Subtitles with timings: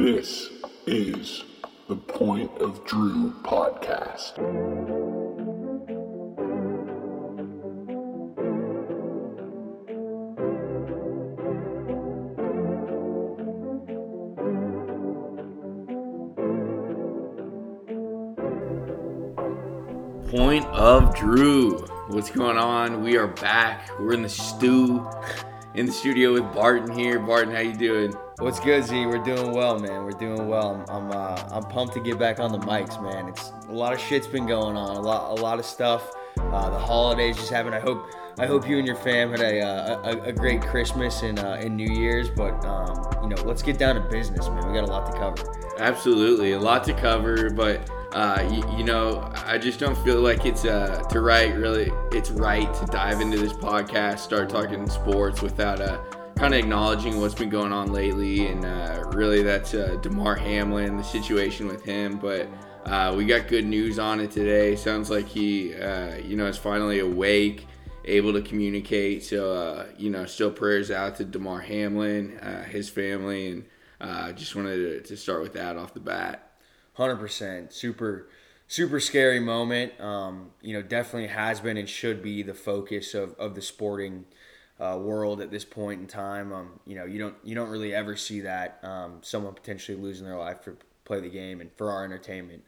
[0.00, 0.48] This
[0.86, 1.44] is
[1.86, 4.34] the Point of Drew podcast.
[20.30, 21.80] Point of Drew.
[22.08, 23.02] What's going on?
[23.02, 23.90] We are back.
[24.00, 25.06] We're in the stew,
[25.74, 27.18] in the studio with Barton here.
[27.18, 28.14] Barton, how you doing?
[28.40, 29.04] What's good, Z?
[29.04, 30.02] We're doing well, man.
[30.02, 30.82] We're doing well.
[30.88, 33.28] I'm I'm, uh, I'm pumped to get back on the mics, man.
[33.28, 34.96] It's a lot of shit's been going on.
[34.96, 36.10] A lot a lot of stuff.
[36.38, 37.74] Uh, the holidays just happened.
[37.74, 38.06] I hope
[38.38, 41.58] I hope you and your fam had a uh, a, a great Christmas and uh,
[41.60, 42.30] and New Year's.
[42.30, 44.66] But um, you know, let's get down to business, man.
[44.66, 45.76] We got a lot to cover.
[45.78, 50.46] Absolutely, a lot to cover, but uh, you, you, know, I just don't feel like
[50.46, 51.54] it's uh, to right.
[51.54, 56.00] Really, it's right to dive into this podcast, start talking sports without uh,
[56.40, 60.96] kind of acknowledging what's been going on lately, and uh, really that's uh, Damar Hamlin,
[60.96, 62.16] the situation with him.
[62.16, 62.48] But
[62.86, 64.74] uh, we got good news on it today.
[64.74, 67.66] Sounds like he, uh, you know, is finally awake,
[68.06, 69.22] able to communicate.
[69.22, 73.48] So, uh, you know, still prayers out to Damar Hamlin, uh, his family,
[74.00, 76.52] and just wanted to, to start with that off the bat.
[76.94, 78.30] Hundred percent, super,
[78.66, 80.00] super scary moment.
[80.00, 84.24] Um, you know, definitely has been and should be the focus of, of the sporting
[84.80, 86.52] uh, world at this point in time.
[86.52, 90.26] Um, you know, you don't you don't really ever see that um, someone potentially losing
[90.26, 92.64] their life for play the game and for our entertainment.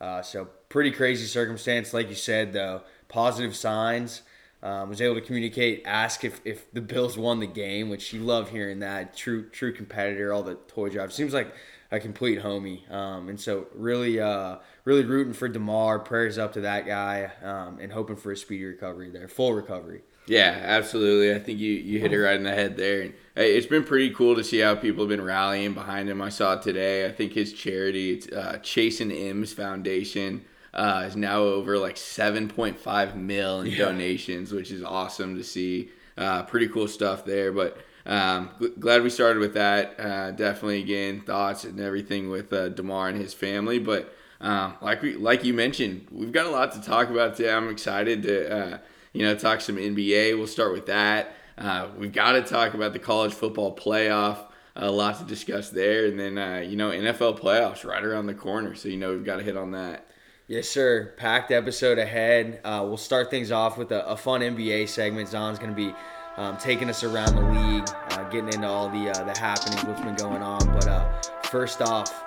[0.00, 2.52] Uh, so pretty crazy circumstance, like you said.
[2.52, 4.22] Though positive signs.
[4.64, 8.20] Um, was able to communicate, ask if, if the Bills won the game, which you
[8.20, 9.16] love hearing that.
[9.16, 11.16] True true competitor, all the toy jobs.
[11.16, 11.52] Seems like
[11.90, 12.88] a complete homie.
[12.88, 15.98] Um, and so really, uh, really rooting for Damar.
[15.98, 20.02] Prayers up to that guy, um, and hoping for a speedy recovery there, full recovery.
[20.26, 21.34] Yeah, absolutely.
[21.34, 23.02] I think you, you hit it right in the head there.
[23.02, 26.22] And it's been pretty cool to see how people have been rallying behind him.
[26.22, 27.06] I saw today.
[27.06, 33.62] I think his charity, uh, Chasing M's Foundation, uh, is now over like 7.5 mil
[33.62, 33.78] in yeah.
[33.78, 35.90] donations, which is awesome to see.
[36.16, 37.50] Uh, pretty cool stuff there.
[37.52, 39.98] But um, glad we started with that.
[39.98, 43.78] Uh, definitely, again, thoughts and everything with uh, Damar and his family.
[43.78, 47.52] But um, like we, like you mentioned, we've got a lot to talk about today.
[47.52, 48.78] I'm excited to uh,
[49.12, 50.36] you know talk some NBA.
[50.36, 51.34] We'll start with that.
[51.58, 54.38] Uh, we've got to talk about the college football playoff.
[54.74, 58.34] A lot to discuss there, and then uh, you know NFL playoffs right around the
[58.34, 58.74] corner.
[58.74, 60.06] So you know we've got to hit on that.
[60.48, 61.14] Yes, sir.
[61.16, 62.60] Packed episode ahead.
[62.64, 65.28] Uh, we'll start things off with a, a fun NBA segment.
[65.28, 65.94] Zon's going to be
[66.36, 70.00] um, taking us around the league, uh, getting into all the uh, the happenings, what's
[70.00, 70.58] been going on.
[70.72, 72.24] But uh, first off,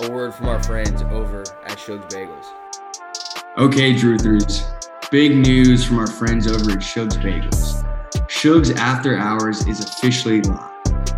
[0.00, 2.46] a word from our friends over at Shug's Bagels.
[3.56, 4.83] Okay, Druthers.
[5.10, 7.84] Big news from our friends over at Shug's Bagels.
[8.28, 10.70] Shug's After Hours is officially live.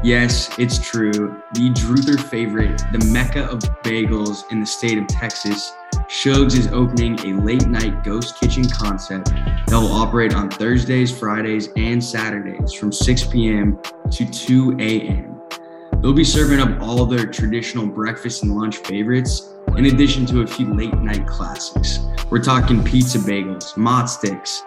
[0.03, 1.43] Yes, it's true.
[1.55, 5.73] The Druther favorite, the mecca of bagels in the state of Texas,
[6.09, 11.71] Shugs is opening a late night ghost kitchen concept that will operate on Thursdays, Fridays,
[11.77, 13.79] and Saturdays from 6 p.m.
[14.11, 15.36] to 2 a.m.
[16.07, 20.43] They'll be serving up all of their traditional breakfast and lunch favorites, in addition to
[20.43, 21.99] a few late night classics.
[22.31, 24.63] We're talking pizza bagels, mott sticks,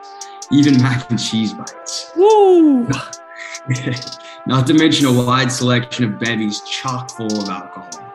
[0.52, 2.12] even mac and cheese bites.
[2.18, 2.84] Woo!
[4.48, 8.14] Not to mention a wide selection of bevies chock full of alcohol.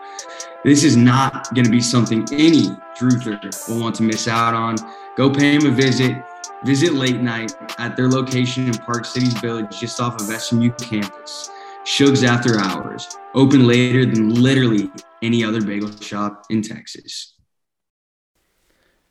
[0.62, 3.40] This is not going to be something any Druther
[3.70, 4.76] will want to miss out on.
[5.16, 6.22] Go pay him a visit.
[6.62, 11.50] Visit late night at their location in Park Cities Village, just off of SMU campus.
[11.84, 14.90] Shugs After Hours, open later than literally
[15.22, 17.34] any other bagel shop in Texas.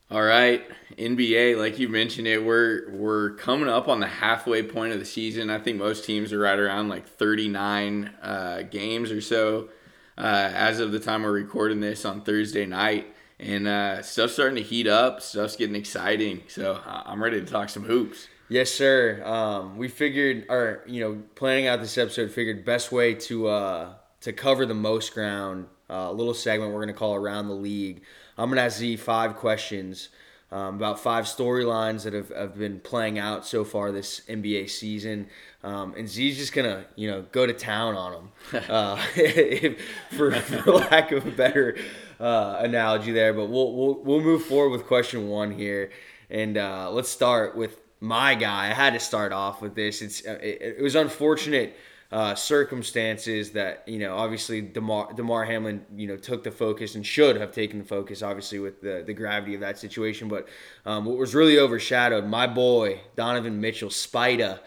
[0.10, 0.64] All right,
[0.98, 5.06] NBA, like you mentioned it, we're we're coming up on the halfway point of the
[5.06, 5.52] season.
[5.52, 9.70] I think most teams are right around like 39 uh, games or so
[10.18, 13.14] uh, as of the time we're recording this on Thursday night.
[13.40, 15.22] And uh, stuff's starting to heat up.
[15.22, 16.42] Stuff's getting exciting.
[16.48, 18.28] So I'm ready to talk some hoops.
[18.54, 19.20] Yes, sir.
[19.26, 23.94] Um, we figured, or you know, planning out this episode, figured best way to uh,
[24.22, 25.66] to cover the most ground.
[25.90, 28.04] Uh, a little segment we're gonna call around the league.
[28.38, 30.10] I'm gonna ask Z five questions
[30.52, 35.30] um, about five storylines that have, have been playing out so far this NBA season.
[35.64, 38.12] Um, and Z's just gonna, you know, go to town on
[38.52, 38.98] them, uh,
[40.12, 41.76] for, for lack of a better
[42.20, 43.34] uh, analogy there.
[43.34, 45.90] But we'll, we'll we'll move forward with question one here,
[46.30, 48.66] and uh, let's start with my guy.
[48.70, 50.02] I had to start off with this.
[50.02, 51.78] It's uh, it, it was unfortunate
[52.12, 57.06] uh, circumstances that you know obviously Damar, Damar Hamlin you know took the focus and
[57.06, 60.48] should have taken the focus obviously with the, the gravity of that situation but
[60.86, 64.60] um, what was really overshadowed my boy Donovan Mitchell Spida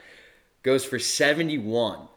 [0.64, 2.08] goes for 71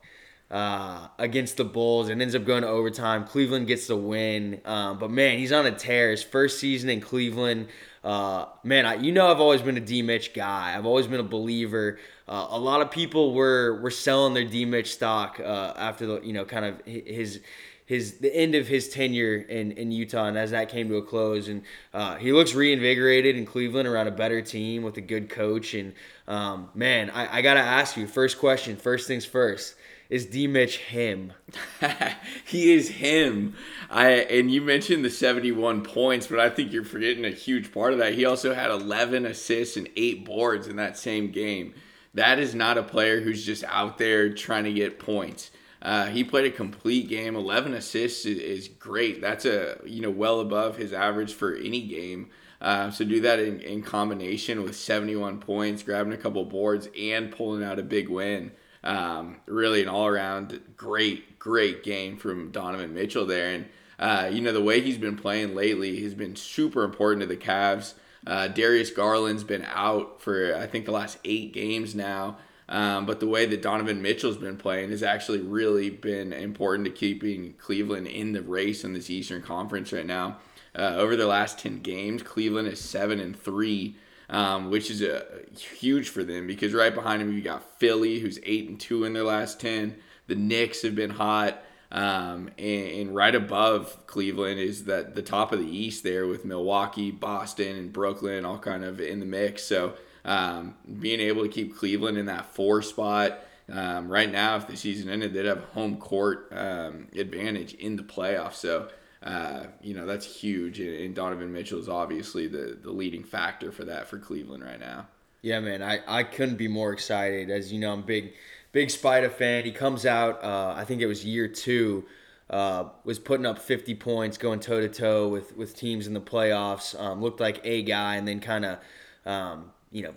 [0.49, 3.23] uh, against the Bulls and ends up going to overtime.
[3.25, 4.61] Cleveland gets the win.
[4.65, 6.09] Um, but man, he's on a tear.
[6.09, 7.67] His first season in Cleveland.
[8.03, 10.75] Uh, man, I, you know I've always been a D Mitch guy.
[10.77, 11.99] I've always been a believer.
[12.27, 16.21] Uh, a lot of people were were selling their D Mitch stock uh, after the
[16.21, 17.41] you know kind of his
[17.85, 21.01] his the end of his tenure in, in Utah, and as that came to a
[21.01, 21.63] close, and
[21.93, 25.73] uh, he looks reinvigorated in Cleveland around a better team with a good coach.
[25.73, 25.93] And
[26.27, 29.75] um, man, I, I gotta ask you, first question, first things first
[30.09, 31.33] is D Mitch him?
[32.45, 33.55] he is him.
[33.89, 37.93] I and you mentioned the 71 points, but I think you're forgetting a huge part
[37.93, 38.15] of that.
[38.15, 41.73] He also had 11 assists and 8 boards in that same game.
[42.15, 45.51] That is not a player who's just out there trying to get points.
[45.81, 47.35] Uh, he played a complete game.
[47.35, 49.21] 11 assists is, is, great.
[49.21, 52.29] That's a you know well above his average for any game.
[52.59, 57.31] Uh, so do that in, in combination with 71 points, grabbing a couple boards, and
[57.31, 58.51] pulling out a big win.
[58.83, 63.53] Um, really an all around great, great game from Donovan Mitchell there.
[63.53, 63.65] And,
[63.99, 67.37] uh, you know, the way he's been playing lately he's been super important to the
[67.37, 67.93] Cavs.
[68.25, 72.37] Uh, Darius Garland's been out for, I think, the last eight games now.
[72.69, 76.91] Um, but the way that Donovan Mitchell's been playing has actually really been important to
[76.91, 80.37] keeping Cleveland in the race in this Eastern Conference right now.
[80.77, 83.95] Uh, over the last 10 games, Cleveland is 7 and 3
[84.29, 85.25] um, which is a,
[85.57, 89.13] huge for them because right behind them you got Philly, who's eight and two in
[89.13, 89.95] their last ten.
[90.27, 95.51] The Knicks have been hot, um, and, and, right above Cleveland is that the top
[95.51, 99.63] of the East there with Milwaukee, Boston, and Brooklyn all kind of in the mix.
[99.63, 103.39] So um, being able to keep Cleveland in that four spot.
[103.71, 108.03] Um, right now, if the season ended, they'd have home court um, advantage in the
[108.03, 108.55] playoffs.
[108.55, 108.89] So
[109.23, 113.85] uh, you know that's huge, and, Donovan Mitchell is obviously the the leading factor for
[113.85, 115.07] that for Cleveland right now.
[115.41, 117.49] Yeah, man, I, I couldn't be more excited.
[117.49, 118.33] As you know, I'm big
[118.71, 119.65] big Spider fan.
[119.65, 122.05] He comes out, uh, I think it was year two,
[122.49, 126.21] uh, was putting up 50 points, going toe to toe with with teams in the
[126.21, 126.99] playoffs.
[126.99, 128.79] Um, looked like a guy, and then kind of,
[129.25, 130.15] um, you know,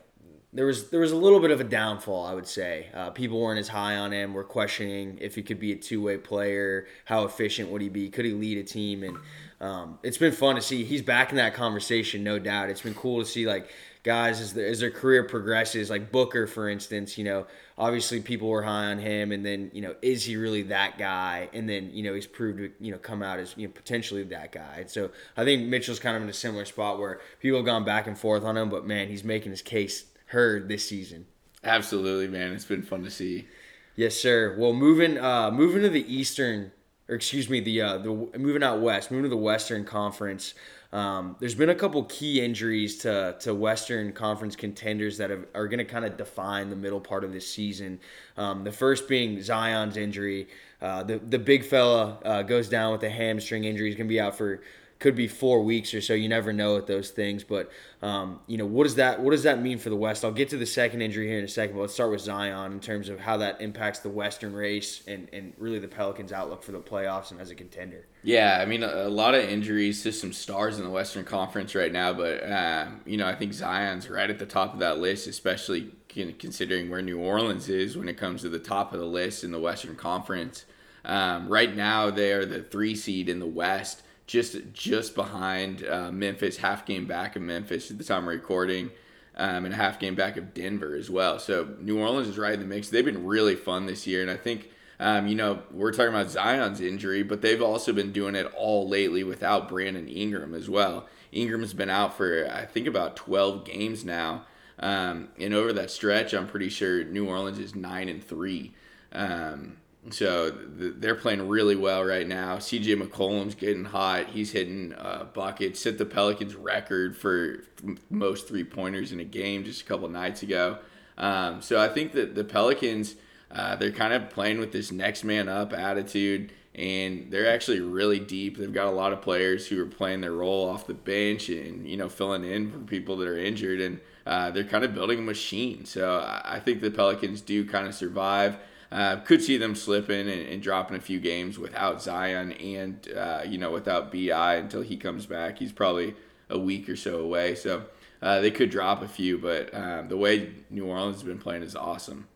[0.53, 2.89] there was there was a little bit of a downfall, I would say.
[2.93, 4.35] Uh, people weren't as high on him.
[4.35, 6.87] We're questioning if he could be a two way player.
[7.07, 8.11] How efficient would he be?
[8.11, 9.03] Could he lead a team?
[9.03, 9.17] And
[9.61, 10.85] um, it's been fun to see.
[10.85, 12.69] He's back in that conversation, no doubt.
[12.69, 13.71] It's been cool to see like
[14.03, 17.47] guys as, the, as their career progresses, like Booker, for instance, you know,
[17.79, 21.49] obviously people were high on him, and then you know, is he really that guy?
[21.55, 24.23] And then you know, he's proved to you know come out as you know potentially
[24.25, 24.85] that guy.
[24.87, 28.07] So I think Mitchell's kind of in a similar spot where people have gone back
[28.07, 31.27] and forth on him, but man, he's making his case heard this season.
[31.65, 32.53] Absolutely, man.
[32.53, 33.47] It's been fun to see.
[33.95, 34.57] Yes, sir.
[34.59, 36.73] Well, moving uh, moving to the Eastern,
[37.09, 40.55] or excuse me, the uh, the moving out west, moving to the Western Conference.
[40.93, 45.67] Um, there's been a couple key injuries to, to Western Conference contenders that have, are
[45.67, 47.99] going to kind of define the middle part of this season.
[48.37, 50.49] Um, the first being Zion's injury.
[50.83, 53.87] Uh, the the big fella uh, goes down with a hamstring injury.
[53.87, 54.63] He's going to be out for
[55.03, 56.15] could be four weeks or so.
[56.15, 57.43] You never know with those things.
[57.43, 57.71] But
[58.03, 60.25] um, you know, what does that what does that mean for the West?
[60.25, 62.73] I'll get to the second injury here in a second, but let's start with Zion
[62.73, 66.63] in terms of how that impacts the Western race and, and really the Pelicans' outlook
[66.63, 68.07] for the playoffs and as a contender.
[68.23, 71.75] Yeah, I mean a, a lot of injuries to some stars in the Western Conference
[71.75, 74.99] right now, but uh, you know I think Zion's right at the top of that
[74.99, 79.07] list, especially considering where New Orleans is when it comes to the top of the
[79.07, 80.65] list in the Western Conference.
[81.05, 86.11] Um, right now, they are the three seed in the West just just behind uh,
[86.13, 88.91] Memphis, half game back of Memphis at the time of recording,
[89.37, 91.39] um, and a half game back of Denver as well.
[91.39, 92.89] So New Orleans is right in the mix.
[92.89, 94.71] They've been really fun this year, and I think.
[95.01, 98.89] Um, you know, we're talking about Zion's injury, but they've also been doing it all
[98.89, 101.09] lately without Brandon Ingram as well.
[101.33, 104.45] Ingram's been out for, I think, about 12 games now.
[104.79, 108.75] Um, and over that stretch, I'm pretty sure New Orleans is 9 and 3.
[109.13, 109.77] Um,
[110.11, 112.57] so they're playing really well right now.
[112.57, 114.31] CJ McCollum's getting hot.
[114.31, 115.81] He's hitting uh, buckets.
[115.81, 117.63] Set the Pelicans record for
[118.11, 120.79] most three pointers in a game just a couple nights ago.
[121.17, 123.15] Um, so I think that the Pelicans,
[123.53, 128.19] uh, they're kind of playing with this next man up attitude, and they're actually really
[128.19, 128.59] deep.
[128.59, 131.87] They've got a lot of players who are playing their role off the bench and
[131.87, 135.21] you know filling in for people that are injured, and uh, they're kind of building
[135.21, 135.85] a machine.
[135.85, 138.57] So I think the Pelicans do kind of survive.
[138.93, 143.43] Uh, could see them slipping and, and, dropping a few games without Zion and uh,
[143.47, 145.59] you know without Bi until he comes back.
[145.59, 146.15] He's probably
[146.51, 147.85] a week or so away, so
[148.21, 149.39] uh, they could drop a few.
[149.39, 152.29] But um, the way New Orleans has been playing is awesome.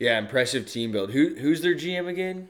[0.00, 1.12] Yeah, impressive team build.
[1.12, 2.48] Who who's their GM again?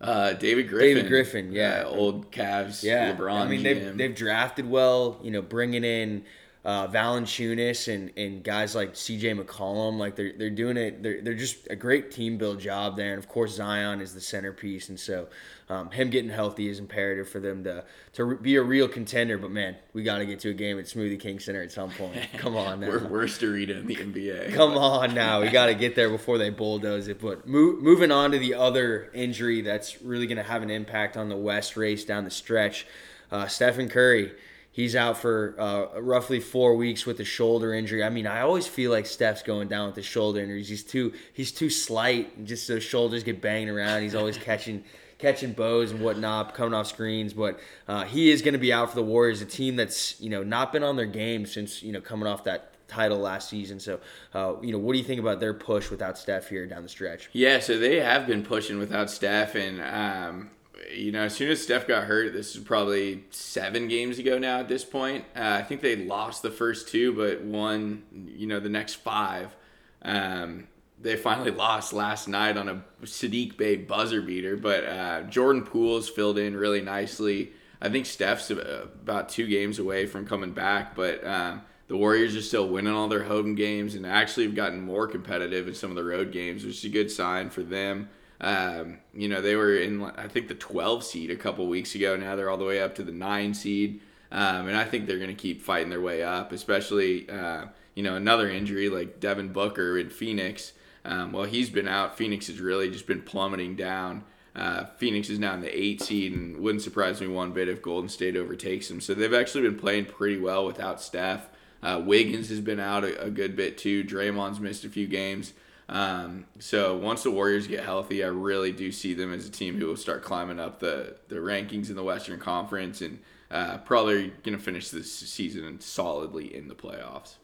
[0.00, 0.94] Uh, David Griffin.
[0.94, 2.84] David Griffin, yeah, old Cavs.
[2.84, 3.40] Yeah, LeBron.
[3.40, 5.18] I mean they've they've drafted well.
[5.24, 6.24] You know, bringing in
[6.66, 9.34] uh, Valanciunas and, and guys like C.J.
[9.34, 11.00] McCollum, like they're they're doing it.
[11.00, 13.12] They're they're just a great team build job there.
[13.12, 15.28] And of course, Zion is the centerpiece, and so
[15.68, 19.38] um, him getting healthy is imperative for them to to be a real contender.
[19.38, 21.90] But man, we got to get to a game at Smoothie King Center at some
[21.90, 22.18] point.
[22.36, 22.88] Come on now.
[22.88, 24.52] We're worst arena in the NBA.
[24.54, 27.20] Come on now, we got to get there before they bulldoze it.
[27.20, 31.16] But mo- moving on to the other injury that's really going to have an impact
[31.16, 32.88] on the West race down the stretch,
[33.30, 34.32] uh, Stephen Curry.
[34.76, 38.04] He's out for uh, roughly four weeks with a shoulder injury.
[38.04, 40.68] I mean, I always feel like Steph's going down with the shoulder injuries.
[40.68, 44.02] He's too he's too slight, just those shoulders get banged around.
[44.02, 44.84] He's always catching
[45.18, 47.32] catching bows and whatnot, coming off screens.
[47.32, 50.28] But uh, he is going to be out for the Warriors, a team that's you
[50.28, 53.80] know not been on their game since you know coming off that title last season.
[53.80, 53.98] So,
[54.34, 56.90] uh, you know, what do you think about their push without Steph here down the
[56.90, 57.30] stretch?
[57.32, 60.50] Yeah, so they have been pushing without Steph, and um,
[60.92, 64.60] you know, as soon as Steph got hurt, this is probably seven games ago now.
[64.60, 68.02] At this point, uh, I think they lost the first two, but won,
[68.36, 69.54] you know, the next five.
[70.02, 70.68] Um,
[71.00, 76.08] they finally lost last night on a Saddiq Bey buzzer beater, but uh, Jordan Poole's
[76.08, 77.52] filled in really nicely.
[77.80, 82.42] I think Steph's about two games away from coming back, but um, the Warriors are
[82.42, 85.96] still winning all their home games and actually have gotten more competitive in some of
[85.96, 88.08] the road games, which is a good sign for them.
[88.40, 92.16] Um, you know, they were in, I think, the 12 seed a couple weeks ago.
[92.16, 94.00] Now they're all the way up to the 9 seed.
[94.30, 98.02] Um, and I think they're going to keep fighting their way up, especially, uh, you
[98.02, 100.72] know, another injury like Devin Booker in Phoenix.
[101.04, 102.18] Um, well, he's been out.
[102.18, 104.24] Phoenix has really just been plummeting down.
[104.54, 107.82] Uh, Phoenix is now in the 8 seed, and wouldn't surprise me one bit if
[107.82, 109.00] Golden State overtakes them.
[109.00, 111.48] So they've actually been playing pretty well without Steph.
[111.82, 114.02] Uh, Wiggins has been out a, a good bit too.
[114.02, 115.52] Draymond's missed a few games.
[115.88, 119.78] Um, so once the Warriors get healthy, I really do see them as a team
[119.78, 124.32] who will start climbing up the, the rankings in the Western Conference and uh, probably
[124.42, 127.36] going to finish this season solidly in the playoffs.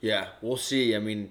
[0.00, 0.94] Yeah, we'll see.
[0.94, 1.30] I mean,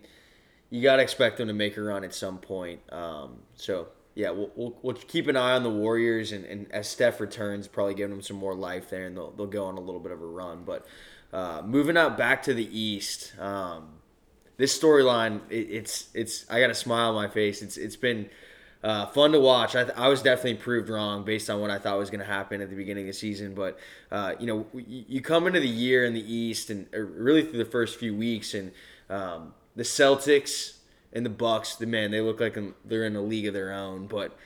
[0.71, 2.81] you got to expect them to make a run at some point.
[2.91, 6.87] Um, so yeah, we'll, we'll, we'll, keep an eye on the Warriors, and, and as
[6.87, 9.81] Steph returns, probably give them some more life there, and they'll, they'll go on a
[9.81, 10.63] little bit of a run.
[10.63, 10.85] But
[11.31, 13.89] uh, moving out back to the East, um,
[14.57, 17.61] this storyline, it, it's it's I got a smile on my face.
[17.61, 18.29] It's it's been
[18.83, 19.75] uh, fun to watch.
[19.75, 22.25] I, th- I was definitely proved wrong based on what I thought was going to
[22.25, 23.55] happen at the beginning of the season.
[23.55, 23.79] But
[24.11, 27.69] uh, you know, you, come into the year in the East and really through the
[27.69, 28.71] first few weeks, and
[29.09, 30.77] um, the Celtics
[31.11, 34.07] and the Bucks, the man, they look like they're in a league of their own.
[34.07, 34.37] But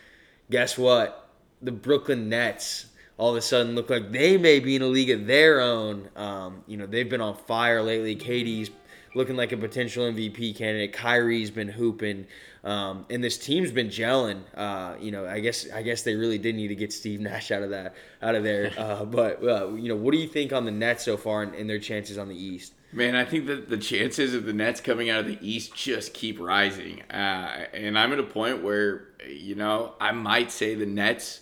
[0.50, 1.30] guess what?
[1.62, 2.86] The Brooklyn Nets
[3.18, 6.08] all of a sudden look like they may be in a league of their own.
[6.16, 8.16] Um, you know, they've been on fire lately.
[8.16, 8.72] KD's
[9.14, 10.94] looking like a potential MVP candidate.
[10.94, 12.28] Kyrie's been hooping,
[12.64, 14.42] um, and this team's been gelling.
[14.56, 17.52] Uh, you know, I guess I guess they really did need to get Steve Nash
[17.52, 18.72] out of that out of there.
[18.80, 21.54] Uh, but uh, you know, what do you think on the Nets so far and,
[21.54, 22.74] and their chances on the East?
[22.94, 26.14] Man, I think that the chances of the Nets coming out of the East just
[26.14, 30.86] keep rising, uh, and I'm at a point where you know I might say the
[30.86, 31.42] Nets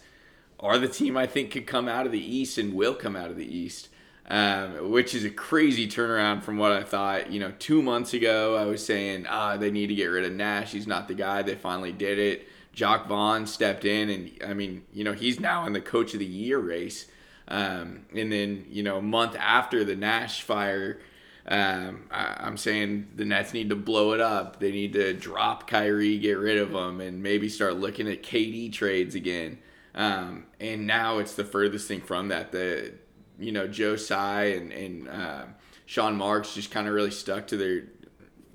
[0.59, 3.29] are the team I think could come out of the East and will come out
[3.29, 3.89] of the East
[4.27, 7.31] um, which is a crazy turnaround from what I thought.
[7.31, 10.33] You know, two months ago, I was saying, ah, they need to get rid of
[10.33, 10.71] Nash.
[10.71, 11.41] He's not the guy.
[11.41, 12.47] They finally did it.
[12.73, 16.19] Jacque Vaughn stepped in, and I mean, you know, he's now in the Coach of
[16.19, 17.07] the Year race.
[17.47, 20.99] Um, and then, you know, a month after the Nash fire,
[21.47, 24.59] um, I, am saying the Nets need to blow it up.
[24.59, 28.73] They need to drop Kyrie, get rid of him, and maybe start looking at KD
[28.73, 29.59] trades again.
[29.95, 32.51] Um, and now it's the furthest thing from that.
[32.51, 32.93] The
[33.39, 35.43] you know Joe Tsai and and uh,
[35.85, 37.83] Sean Marks just kind of really stuck to their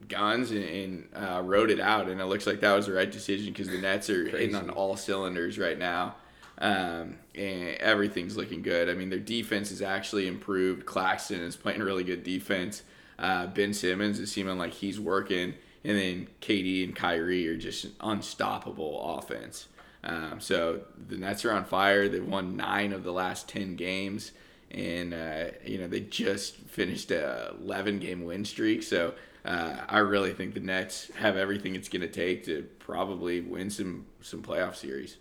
[0.08, 3.10] guns and, and uh, wrote it out, and it looks like that was the right
[3.10, 6.16] decision because the Nets are hitting on all cylinders right now.
[6.58, 8.88] Um, and everything's looking good.
[8.88, 10.86] I mean, their defense has actually improved.
[10.86, 12.82] Claxton is playing really good defense.
[13.18, 17.86] Uh, ben Simmons is seeming like he's working, and then KD and Kyrie are just
[18.00, 19.68] unstoppable offense.
[20.04, 22.08] Um, so the Nets are on fire.
[22.08, 24.32] They've won nine of the last ten games
[24.72, 28.82] and uh, you know they just finished a 11 game win streak.
[28.82, 29.14] So
[29.44, 33.70] uh, I really think the Nets have everything it's going to take to probably win
[33.70, 35.18] some some playoff series.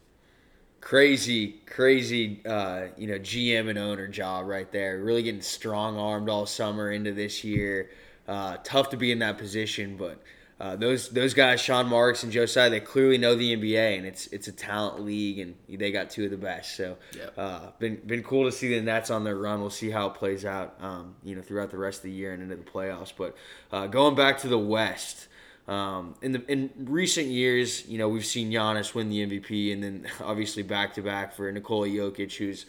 [0.80, 4.98] Crazy, crazy, uh, you know, GM and owner job right there.
[5.00, 7.92] Really getting strong armed all summer into this year.
[8.28, 10.24] Uh, tough to be in that position, but
[10.62, 14.06] uh, those those guys, Sean Marks and Joe Tsai, they clearly know the NBA, and
[14.06, 16.78] it's it's a talent league, and they got two of the best.
[16.78, 17.34] So, yep.
[17.36, 19.60] uh, been been cool to see the Nets on their run.
[19.60, 22.32] We'll see how it plays out, um, you know, throughout the rest of the year
[22.32, 23.12] and into the playoffs.
[23.18, 23.36] But
[23.72, 25.30] uh, going back to the West,
[25.68, 29.82] um, in the in recent years, you know, we've seen Giannis win the MVP, and
[29.82, 32.68] then obviously back to back for Nikola Jokic, who's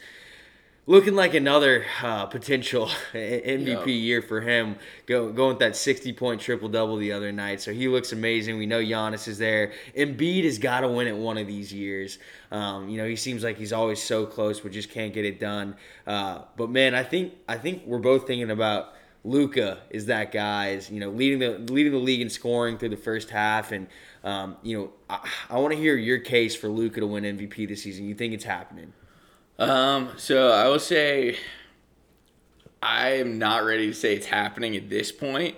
[0.85, 4.75] looking like another uh, potential MVP year for him.
[5.05, 7.61] Go, going with that 60 point triple double the other night.
[7.61, 8.57] So he looks amazing.
[8.57, 9.73] We know Giannis is there.
[9.95, 12.19] Embiid has got to win it one of these years.
[12.51, 15.39] Um, you know, he seems like he's always so close, but just can't get it
[15.39, 15.75] done.
[16.05, 18.93] Uh, but man, I think I think we're both thinking about.
[19.25, 22.89] Luka is that guy is you know leading the leading the league in scoring through
[22.89, 23.87] the first half, and
[24.21, 27.69] um, you know I, I want to hear your case for Luka to win MVP
[27.69, 28.03] this season.
[28.03, 28.91] You think it's happening?
[29.69, 31.37] Um, so I will say
[32.81, 35.55] I am not ready to say it's happening at this point,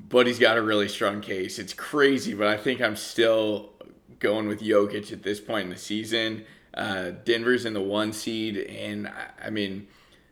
[0.00, 1.58] but he's got a really strong case.
[1.58, 3.70] It's crazy, but I think I'm still
[4.18, 6.44] going with Jokic at this point in the season.
[6.74, 9.86] Uh, Denver's in the one seed, and I, I mean,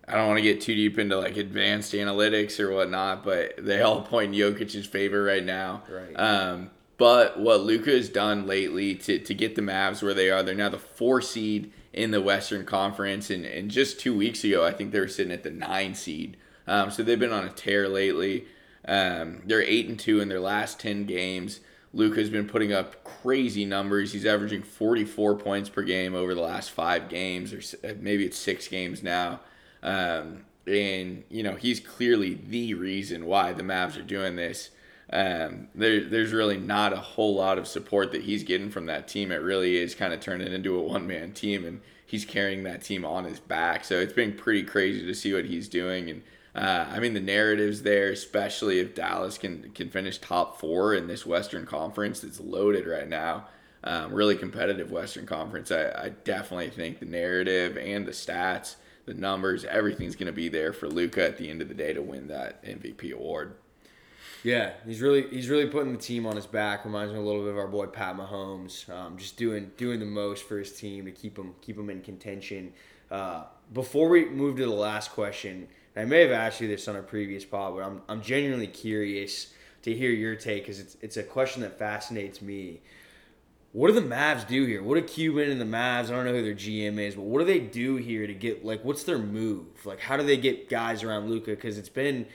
[0.08, 3.82] I don't want to get too deep into like advanced analytics or whatnot, but they
[3.82, 5.82] all point in Jokic's favor right now.
[5.88, 6.12] Right.
[6.14, 10.42] Um, but what Luka has done lately to, to get the Mavs where they are,
[10.42, 13.30] they're now the four seed in the Western Conference.
[13.30, 16.36] And, and just two weeks ago, I think they were sitting at the nine seed.
[16.66, 18.46] Um, so they've been on a tear lately.
[18.86, 21.60] Um, they're eight and two in their last ten games.
[21.92, 24.12] Luka's been putting up crazy numbers.
[24.12, 27.62] He's averaging 44 points per game over the last five games, or
[27.98, 29.40] maybe it's six games now.
[29.82, 34.70] Um, and you know he's clearly the reason why the Mavs are doing this.
[35.12, 39.06] Um, there, there's really not a whole lot of support that he's getting from that
[39.06, 39.30] team.
[39.30, 42.82] It really is kind of turning into a one man team, and he's carrying that
[42.82, 43.84] team on his back.
[43.84, 46.10] So it's been pretty crazy to see what he's doing.
[46.10, 46.22] And
[46.54, 51.06] uh, I mean, the narratives there, especially if Dallas can can finish top four in
[51.06, 53.46] this Western Conference that's loaded right now.
[53.84, 55.70] Um, really competitive Western Conference.
[55.70, 60.48] I, I definitely think the narrative and the stats, the numbers, everything's going to be
[60.48, 63.54] there for Luka at the end of the day to win that MVP award.
[64.46, 66.84] Yeah, he's really he's really putting the team on his back.
[66.84, 70.06] Reminds me a little bit of our boy Pat Mahomes, um, just doing doing the
[70.06, 72.72] most for his team to keep him keep him in contention.
[73.10, 73.42] Uh,
[73.74, 77.02] before we move to the last question, I may have asked you this on a
[77.02, 81.24] previous pod, but I'm I'm genuinely curious to hear your take because it's it's a
[81.24, 82.82] question that fascinates me.
[83.72, 84.80] What do the Mavs do here?
[84.80, 86.04] What do Cuban and the Mavs?
[86.04, 88.64] I don't know who their GM is, but what do they do here to get
[88.64, 88.84] like?
[88.84, 89.84] What's their move?
[89.84, 91.50] Like, how do they get guys around Luka?
[91.50, 92.26] Because it's been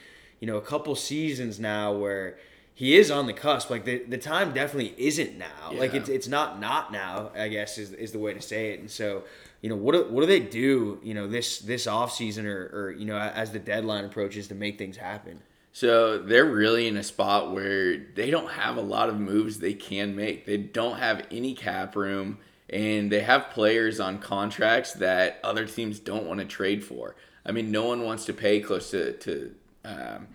[0.42, 2.36] you know, a couple seasons now where
[2.74, 3.70] he is on the cusp.
[3.70, 5.70] Like the, the time definitely isn't now.
[5.70, 5.78] Yeah.
[5.78, 7.30] Like it's it's not not now.
[7.36, 8.80] I guess is, is the way to say it.
[8.80, 9.22] And so,
[9.60, 10.98] you know, what do, what do they do?
[11.00, 14.56] You know, this this off season or or you know as the deadline approaches to
[14.56, 15.42] make things happen.
[15.72, 19.74] So they're really in a spot where they don't have a lot of moves they
[19.74, 20.44] can make.
[20.44, 26.00] They don't have any cap room, and they have players on contracts that other teams
[26.00, 27.14] don't want to trade for.
[27.46, 30.28] I mean, no one wants to pay close to, to um,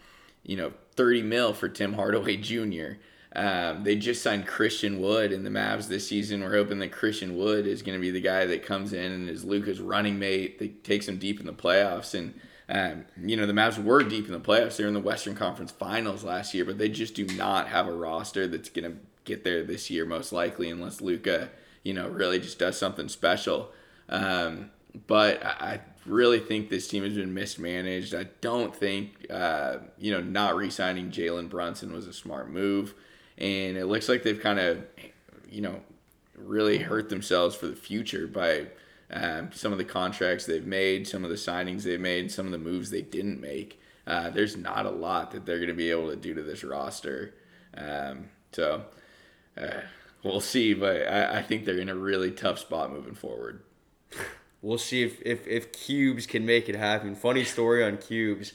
[0.43, 2.99] you know, 30 mil for Tim Hardaway Jr.
[3.35, 6.41] Um, they just signed Christian Wood in the Mavs this season.
[6.41, 9.29] We're hoping that Christian Wood is going to be the guy that comes in and
[9.29, 12.15] is Luka's running mate that takes him deep in the playoffs.
[12.15, 12.33] And,
[12.69, 14.77] um, you know, the Mavs were deep in the playoffs.
[14.77, 17.87] They were in the Western Conference Finals last year, but they just do not have
[17.87, 21.49] a roster that's going to get there this year, most likely, unless Luca,
[21.83, 23.71] you know, really just does something special.
[24.09, 24.71] Um,
[25.05, 28.15] but I really think this team has been mismanaged.
[28.15, 32.93] I don't think, uh, you know, not re signing Jalen Brunson was a smart move.
[33.37, 34.83] And it looks like they've kind of,
[35.49, 35.81] you know,
[36.35, 38.67] really hurt themselves for the future by
[39.11, 42.51] um, some of the contracts they've made, some of the signings they've made, some of
[42.51, 43.79] the moves they didn't make.
[44.05, 46.63] Uh, there's not a lot that they're going to be able to do to this
[46.63, 47.35] roster.
[47.75, 48.85] Um, so
[49.57, 49.81] uh,
[50.23, 53.61] we'll see, but I, I think they're in a really tough spot moving forward.
[54.61, 57.15] We'll see if, if, if Cubes can make it happen.
[57.15, 58.53] Funny story on Cubes.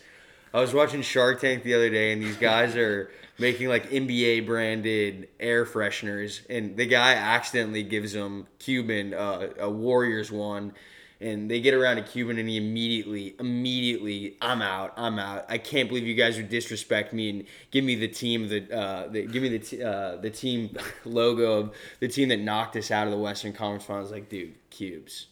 [0.55, 4.47] I was watching Shark Tank the other day, and these guys are making like NBA
[4.47, 10.75] branded air fresheners, and the guy accidentally gives them Cuban uh, a Warriors one,
[11.23, 15.47] and they get around to Cuban, and he immediately, immediately, I'm out, I'm out.
[15.49, 19.09] I can't believe you guys would disrespect me and give me the team that, uh,
[19.09, 22.91] the, give me the t- uh, the team logo of the team that knocked us
[22.91, 24.11] out of the Western Conference Finals.
[24.11, 25.29] Like, dude, Cubes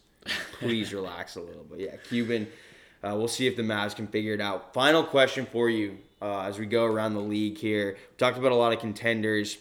[0.58, 1.66] please relax a little.
[1.68, 2.46] But yeah, Cuban.
[3.02, 4.74] Uh, we'll see if the Mavs can figure it out.
[4.74, 7.96] Final question for you uh, as we go around the league here.
[7.98, 9.56] We talked about a lot of contenders.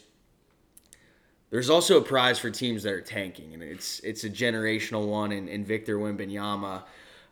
[1.49, 5.31] There's also a prize for teams that are tanking, and it's it's a generational one
[5.31, 6.83] in, in Victor Wembanyama.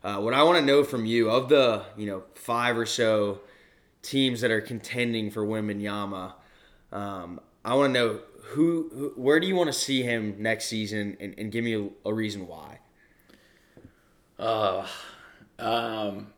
[0.02, 3.40] Uh, what I want to know from you of the you know five or so
[4.02, 6.32] teams that are contending for Wembanyama,
[6.92, 10.66] um, I want to know who, who, where do you want to see him next
[10.66, 12.77] season, and, and give me a, a reason why.
[14.38, 14.86] Uh,
[15.58, 16.28] um,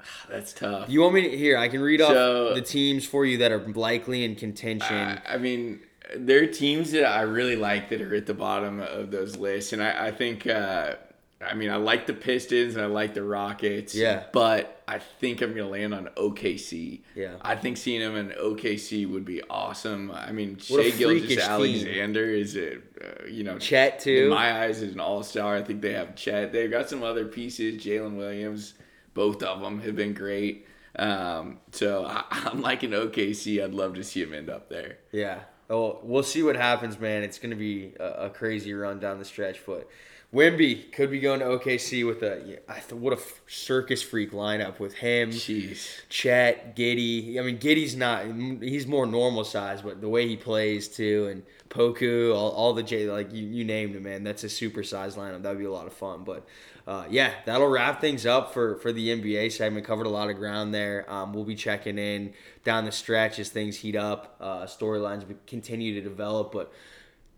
[0.28, 0.88] that's tough.
[0.88, 1.56] You want me to here?
[1.56, 4.96] I can read so, off the teams for you that are likely in contention.
[4.96, 5.80] I, I mean,
[6.16, 9.72] there are teams that I really like that are at the bottom of those lists,
[9.72, 10.94] and I, I think uh,
[11.40, 13.94] I mean, I like the Pistons and I like the Rockets.
[13.94, 14.24] Yeah.
[14.32, 17.00] But I think I'm gonna land on OKC.
[17.14, 17.34] Yeah.
[17.42, 20.10] I think seeing him in OKC would be awesome.
[20.10, 22.82] I mean, What Shai Gilgeous-Alexander is it?
[23.02, 24.24] uh, you know Chet, too.
[24.24, 25.56] In my eyes, is an all star.
[25.56, 26.52] I think they have Chet.
[26.52, 27.82] They've got some other pieces.
[27.82, 28.74] Jalen Williams,
[29.14, 30.66] both of them have been great.
[30.98, 33.62] Um, so I, I'm liking OKC.
[33.62, 34.98] I'd love to see him end up there.
[35.12, 35.40] Yeah.
[35.70, 37.22] Oh, we'll see what happens, man.
[37.22, 39.60] It's going to be a, a crazy run down the stretch.
[39.66, 39.86] But
[40.32, 44.02] Wemby could be going to OKC with a yeah, I th- what a f- circus
[44.02, 45.88] freak lineup with him, Jeez.
[46.10, 47.38] Chet, Giddey.
[47.38, 48.26] I mean, Giddey's not.
[48.62, 52.82] He's more normal size, but the way he plays too, and Poku, all, all the
[52.82, 54.22] J like you, you named him, man.
[54.22, 55.42] That's a super size lineup.
[55.42, 56.24] That'd be a lot of fun.
[56.24, 56.46] But
[56.86, 59.86] uh, yeah, that'll wrap things up for for the NBA segment.
[59.86, 61.10] Covered a lot of ground there.
[61.10, 64.36] Um, we'll be checking in down the stretch as things heat up.
[64.42, 66.70] Uh, storylines continue to develop, but.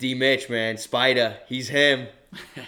[0.01, 2.09] D Mitch, man, Spider, he's him.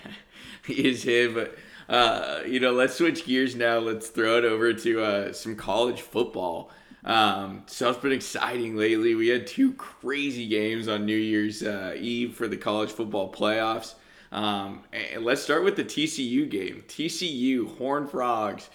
[0.67, 1.33] he is him.
[1.35, 1.57] But
[1.89, 3.79] uh, you know, let's switch gears now.
[3.79, 6.71] Let's throw it over to uh, some college football.
[7.05, 9.15] Um, stuff's been exciting lately.
[9.15, 13.95] We had two crazy games on New Year's uh, Eve for the college football playoffs.
[14.31, 16.85] Um, and let's start with the TCU game.
[16.87, 18.69] TCU Horn Frogs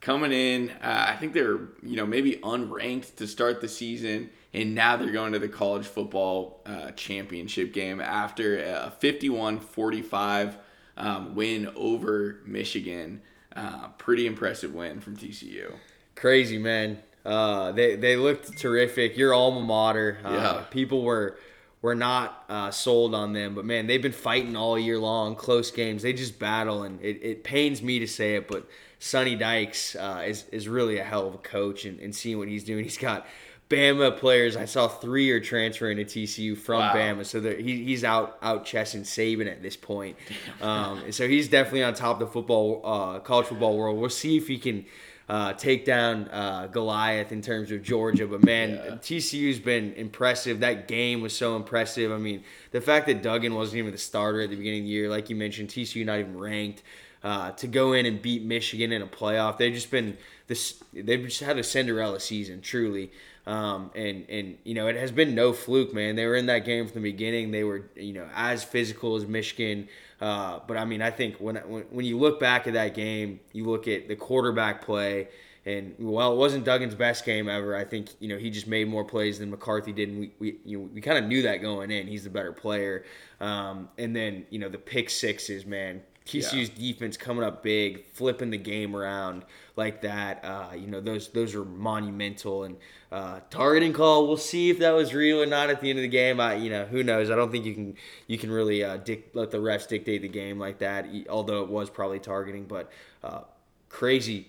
[0.00, 0.70] coming in.
[0.70, 5.12] Uh, I think they're you know maybe unranked to start the season, and now they're
[5.12, 10.54] going to the college football uh, championship game after a 51-45
[10.96, 13.20] um, win over Michigan.
[13.54, 15.72] Uh, pretty impressive win from TCU.
[16.14, 16.98] Crazy man.
[17.24, 19.16] Uh, they they looked terrific.
[19.16, 20.18] Your alma mater.
[20.24, 20.64] Uh, Yeah.
[20.70, 21.38] People were
[21.82, 25.34] were not uh, sold on them, but man, they've been fighting all year long.
[25.34, 26.02] Close games.
[26.02, 28.66] They just battle, and it, it pains me to say it, but
[28.98, 32.48] Sonny Dykes uh, is is really a hell of a coach, and, and seeing what
[32.48, 33.26] he's doing, he's got.
[33.68, 36.94] Bama players, I saw three are transferring to TCU from Wow.
[36.94, 40.16] Bama, so he, he's out out chessing Saban at this point.
[40.60, 43.98] Um, so he's definitely on top of the football uh, college football world.
[43.98, 44.86] We'll see if he can
[45.28, 48.28] uh, take down uh, Goliath in terms of Georgia.
[48.28, 48.90] But man, Yeah.
[48.96, 50.60] TCU's been impressive.
[50.60, 52.12] That game was so impressive.
[52.12, 54.92] I mean, the fact that Duggan wasn't even the starter at the beginning of the
[54.92, 56.84] year, like you mentioned, TCU not even ranked.
[57.26, 60.80] Uh, to go in and beat Michigan in a playoff, they've just been this.
[60.92, 63.10] They've just had a Cinderella season, truly.
[63.48, 66.14] Um, and and you know it has been no fluke, man.
[66.14, 67.50] They were in that game from the beginning.
[67.50, 69.88] They were you know as physical as Michigan.
[70.20, 73.40] Uh, but I mean, I think when, when when you look back at that game,
[73.52, 75.26] you look at the quarterback play,
[75.64, 78.86] and while it wasn't Duggan's best game ever, I think you know he just made
[78.86, 81.56] more plays than McCarthy did, and we we you know, we kind of knew that
[81.56, 82.06] going in.
[82.06, 83.04] He's the better player.
[83.40, 86.02] Um, and then you know the pick sixes, man.
[86.26, 89.44] TCU's defense coming up big, flipping the game around
[89.76, 90.44] like that.
[90.44, 92.76] Uh, you know those those are monumental and
[93.12, 94.26] uh, targeting call.
[94.26, 96.40] We'll see if that was real or not at the end of the game.
[96.40, 97.30] I you know who knows.
[97.30, 97.94] I don't think you can
[98.26, 101.06] you can really uh, dic- let the refs dictate the game like that.
[101.30, 102.90] Although it was probably targeting, but
[103.22, 103.42] uh,
[103.88, 104.48] crazy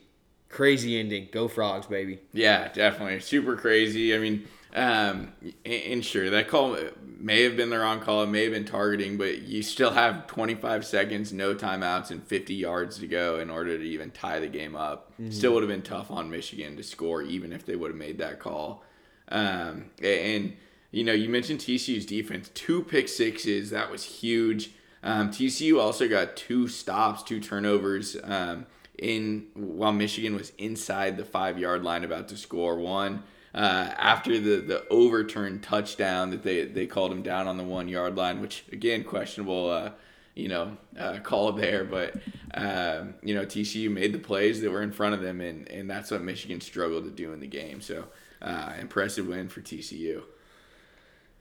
[0.50, 1.28] crazy ending.
[1.32, 2.20] Go frogs, baby.
[2.34, 3.20] Yeah, definitely.
[3.20, 4.16] Super crazy.
[4.16, 5.34] I mean, um,
[5.66, 6.78] and sure, that call
[7.20, 8.24] may have been the wrong call.
[8.24, 12.54] It may have been targeting, but you still have 25 seconds, no timeouts, and 50
[12.54, 15.12] yards to go in order to even tie the game up.
[15.32, 18.18] Still would have been tough on Michigan to score, even if they would have made
[18.20, 18.84] that call.
[19.30, 20.56] Um, and,
[20.92, 23.72] you know, you mentioned TCU's defense, two pick sixes.
[23.72, 24.72] That was huge.
[25.02, 28.16] Um, TCU also got two stops, two turnovers.
[28.24, 28.66] Um,
[28.98, 33.24] in while Michigan was inside the five yard line about to score one.
[33.58, 37.88] Uh, after the, the overturned touchdown that they, they called him down on the one
[37.88, 39.90] yard line, which again questionable, uh,
[40.36, 42.14] you know, uh, call there, but
[42.54, 45.90] um, you know TCU made the plays that were in front of them, and, and
[45.90, 47.82] that's what Michigan struggled to do in the game.
[47.82, 48.04] So
[48.44, 50.22] uh, impressive win for TCU.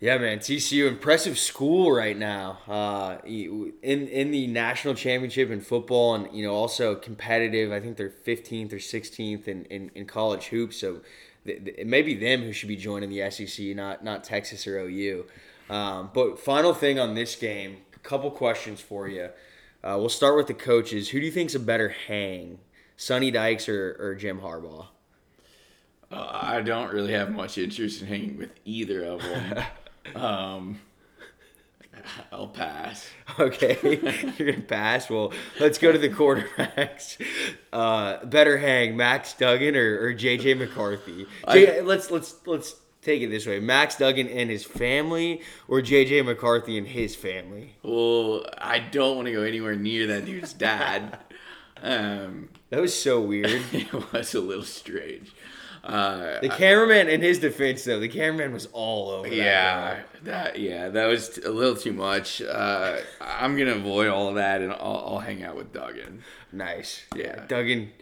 [0.01, 2.61] Yeah, man, TCU impressive school right now.
[2.67, 7.73] Uh, in in the national championship in football, and you know also competitive.
[7.73, 10.79] I think they're 15th or 16th in, in, in college hoops.
[10.79, 11.03] So
[11.49, 15.27] it may be them who should be joining the SEC, not not Texas or OU.
[15.69, 19.31] Um, but final thing on this game, a couple questions for you.
[19.83, 21.11] Uh, we'll start with the coaches.
[21.11, 22.59] Who do you think's a better hang,
[22.97, 24.87] Sonny Dykes or, or Jim Harbaugh?
[26.11, 29.65] Uh, I don't really have much interest in hanging with either of them.
[30.15, 30.81] um,
[32.33, 33.11] I'll pass.
[33.39, 33.77] Okay,
[34.39, 35.11] you're gonna pass.
[35.11, 35.31] Well,
[35.61, 37.21] let's go to the quarterbacks.
[37.73, 41.27] Uh, better hang Max Duggan or, or JJ McCarthy.
[41.53, 46.25] J- let's let's let's take it this way: Max Duggan and his family, or JJ
[46.25, 47.75] McCarthy and his family.
[47.83, 51.19] Well, I don't want to go anywhere near that dude's dad.
[51.83, 53.61] Um, That was so weird.
[53.73, 55.31] it was a little strange.
[55.87, 59.29] Uh, The cameraman, in his defense, though, the cameraman was all over.
[59.29, 60.05] yeah, girl.
[60.25, 62.43] that yeah, that was a little too much.
[62.43, 66.23] Uh, I'm gonna avoid all of that, and I'll, I'll hang out with Duggan.
[66.53, 67.05] nice.
[67.15, 67.45] Yeah.
[67.47, 67.93] Duggan,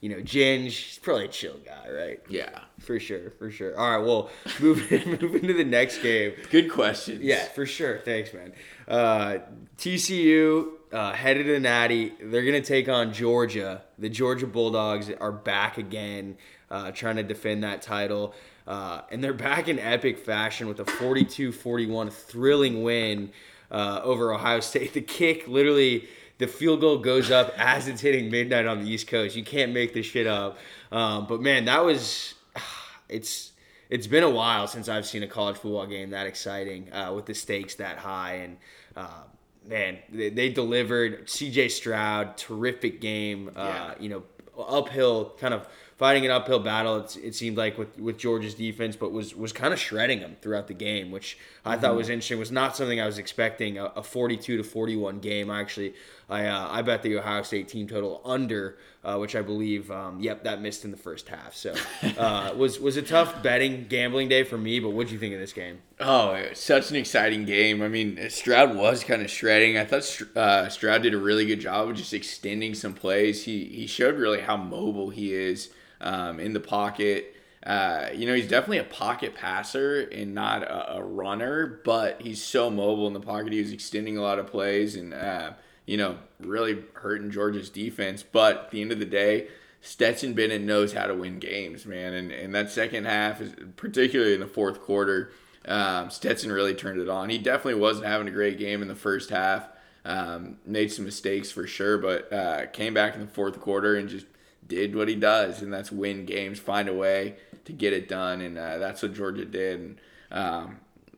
[0.00, 2.20] you know, Ginge, he's probably a chill guy, right?
[2.28, 3.76] Yeah, For sure, for sure.
[3.78, 6.32] All right, well, moving moving to the next game.
[6.50, 7.20] good questions.
[7.22, 7.98] Yeah, for sure.
[7.98, 8.52] Thanks, man.
[8.86, 9.38] Uh,
[9.76, 12.12] TCU uh, headed to Natty.
[12.20, 13.82] They're gonna take on Georgia.
[13.98, 16.36] The Georgia Bulldogs are back again,
[16.70, 18.34] uh, trying to defend that title.
[18.66, 23.30] Uh, and they're back in epic fashion with a 42-41 thrilling win
[23.70, 24.92] uh, over Ohio State.
[24.98, 29.06] The kick, literally, the field goal goes up as it's hitting midnight on the East
[29.06, 29.36] Coast.
[29.36, 30.58] You can't make this shit up.
[30.92, 32.34] Um, but man, that was
[33.08, 33.52] it's
[33.90, 37.24] it's been a while since I've seen a college football game that exciting uh, with
[37.26, 38.34] the stakes that high.
[38.34, 38.56] And
[38.96, 39.22] uh,
[39.66, 41.28] man, they, they delivered.
[41.28, 41.68] C.J.
[41.70, 43.50] Stroud, terrific game.
[43.56, 43.94] Uh, Yeah.
[43.98, 44.22] You know,
[44.58, 45.66] uphill, kind of
[45.98, 46.98] fighting an uphill battle.
[46.98, 50.36] It's, it seemed like with, with Georgia's defense, but was was kind of shredding them
[50.40, 52.38] throughout the game, which I thought was interesting.
[52.38, 53.78] Was not something I was expecting.
[53.78, 55.50] A, a 42 to 41 game.
[55.50, 55.94] I actually,
[56.30, 60.20] I uh, I bet the Ohio State team total under, uh, which I believe, um,
[60.20, 61.54] yep, that missed in the first half.
[61.54, 61.74] So
[62.16, 64.78] uh, was was a tough betting gambling day for me.
[64.78, 65.80] But what do you think of this game?
[65.98, 67.82] Oh, such an exciting game.
[67.82, 69.76] I mean, Stroud was kind of shredding.
[69.76, 73.44] I thought uh, Stroud did a really good job of just extending some plays.
[73.46, 77.34] He he showed really how mobile he is um, in the pocket.
[77.64, 82.42] Uh, you know, he's definitely a pocket passer and not a, a runner, but he's
[82.42, 83.52] so mobile in the pocket.
[83.52, 85.52] He was extending a lot of plays and, uh,
[85.84, 88.22] you know, really hurting Georgia's defense.
[88.22, 89.48] But at the end of the day,
[89.80, 92.14] Stetson Bennett knows how to win games, man.
[92.14, 95.30] And, and that second half, is particularly in the fourth quarter,
[95.66, 97.28] um, Stetson really turned it on.
[97.28, 99.68] He definitely wasn't having a great game in the first half.
[100.04, 104.08] Um, made some mistakes for sure, but uh, came back in the fourth quarter and
[104.08, 104.26] just
[104.68, 108.40] did what he does, and that's win games, find a way to get it done,
[108.40, 109.80] and uh, that's what Georgia did.
[109.80, 110.00] And
[110.30, 110.76] um,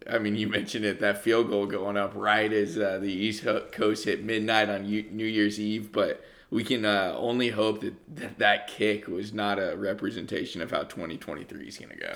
[0.08, 3.44] I mean, you mentioned it, that field goal going up right as uh, the East
[3.72, 8.38] Coast hit midnight on New Year's Eve, but we can uh, only hope that, that
[8.38, 12.14] that kick was not a representation of how 2023 is going to go.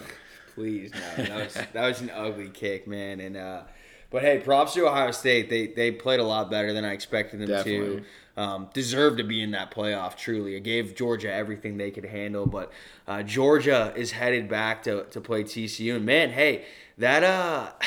[0.55, 1.25] Please, no.
[1.25, 3.20] That was that was an ugly kick, man.
[3.20, 3.62] And uh,
[4.11, 5.51] but hey, props to Ohio State.
[5.51, 8.01] They they played a lot better than I expected them Definitely.
[8.01, 8.05] to.
[8.37, 10.16] Um, to be in that playoff.
[10.16, 12.47] Truly, it gave Georgia everything they could handle.
[12.47, 12.73] But
[13.07, 15.97] uh, Georgia is headed back to to play TCU.
[15.97, 16.64] And man, hey,
[16.99, 17.70] that uh.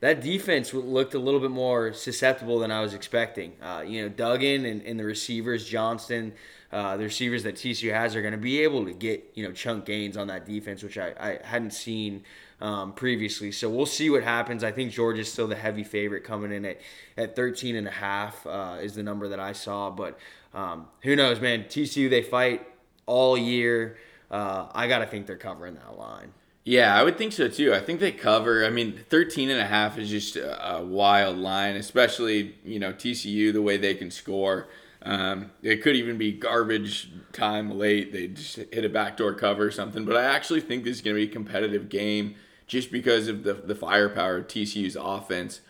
[0.00, 3.52] That defense looked a little bit more susceptible than I was expecting.
[3.62, 6.32] Uh, you know, Duggan and, and the receivers, Johnston,
[6.72, 9.52] uh, the receivers that TCU has are going to be able to get you know
[9.52, 12.24] chunk gains on that defense, which I, I hadn't seen
[12.60, 13.52] um, previously.
[13.52, 14.62] So we'll see what happens.
[14.62, 16.80] I think Georgia's still the heavy favorite coming in at,
[17.16, 19.90] at 13 and a half uh, is the number that I saw.
[19.90, 20.18] But
[20.54, 21.64] um, who knows, man?
[21.64, 22.66] TCU they fight
[23.06, 23.96] all year.
[24.30, 26.32] Uh, I got to think they're covering that line.
[26.64, 27.74] Yeah, I would think so too.
[27.74, 28.64] I think they cover.
[28.64, 32.92] I mean, 13 and a half is just a, a wild line, especially, you know,
[32.92, 34.68] TCU, the way they can score.
[35.02, 38.12] Um, it could even be garbage time late.
[38.12, 40.04] They just hit a backdoor cover or something.
[40.04, 42.34] But I actually think this is going to be a competitive game
[42.66, 45.60] just because of the, the firepower of TCU's offense.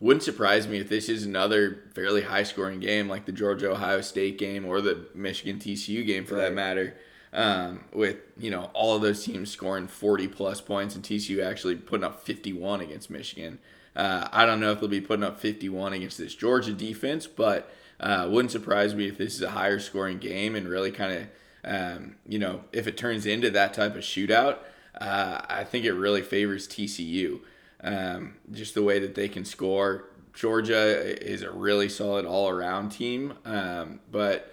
[0.00, 4.00] Wouldn't surprise me if this is another fairly high scoring game like the Georgia Ohio
[4.00, 6.96] State game or the Michigan TCU game for that matter
[7.32, 11.76] um, with you know all of those teams scoring 40 plus points and TCU actually
[11.76, 13.58] putting up 51 against Michigan.
[13.94, 17.72] Uh, I don't know if they'll be putting up 51 against this Georgia defense, but
[18.00, 21.26] uh, wouldn't surprise me if this is a higher scoring game and really kind of
[21.62, 24.58] um, you know if it turns into that type of shootout.
[24.98, 27.40] Uh, I think it really favors TCU.
[27.82, 30.06] Um, just the way that they can score.
[30.34, 34.52] Georgia is a really solid all around team, um, but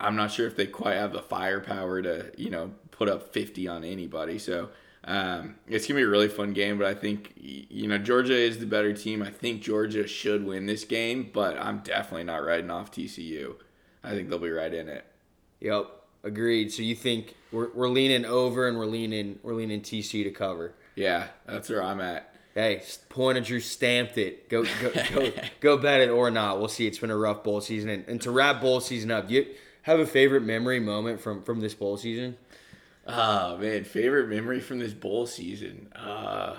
[0.00, 3.68] I'm not sure if they quite have the firepower to, you know, put up 50
[3.68, 4.38] on anybody.
[4.38, 4.70] So
[5.04, 6.78] um, it's gonna be a really fun game.
[6.78, 9.22] But I think, you know, Georgia is the better team.
[9.22, 13.56] I think Georgia should win this game, but I'm definitely not riding off TCU.
[14.04, 15.04] I think they'll be right in it.
[15.60, 15.86] Yep,
[16.24, 16.72] agreed.
[16.72, 20.74] So you think we're, we're leaning over and we're leaning we're leaning TCU to cover.
[20.94, 22.28] Yeah, that's where I'm at.
[22.54, 24.48] Hey, point of Drew stamped it.
[24.48, 26.58] Go go go go bet it or not.
[26.58, 26.86] We'll see.
[26.86, 29.46] It's been a rough bowl season, and, and to wrap bowl season up, do you
[29.82, 32.36] have a favorite memory moment from from this bowl season?
[33.06, 35.88] Oh man, favorite memory from this bowl season.
[35.94, 36.56] Uh,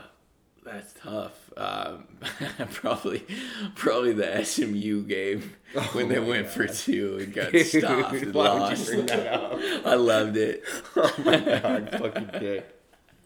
[0.65, 1.33] that's tough.
[1.57, 2.07] Um,
[2.71, 3.25] probably,
[3.75, 5.53] probably the SMU game
[5.93, 8.85] when they went for two and got stopped and Why would you lost.
[8.87, 9.59] bring that up?
[9.85, 10.63] I loved it.
[10.95, 12.72] Oh my god, fucking dick.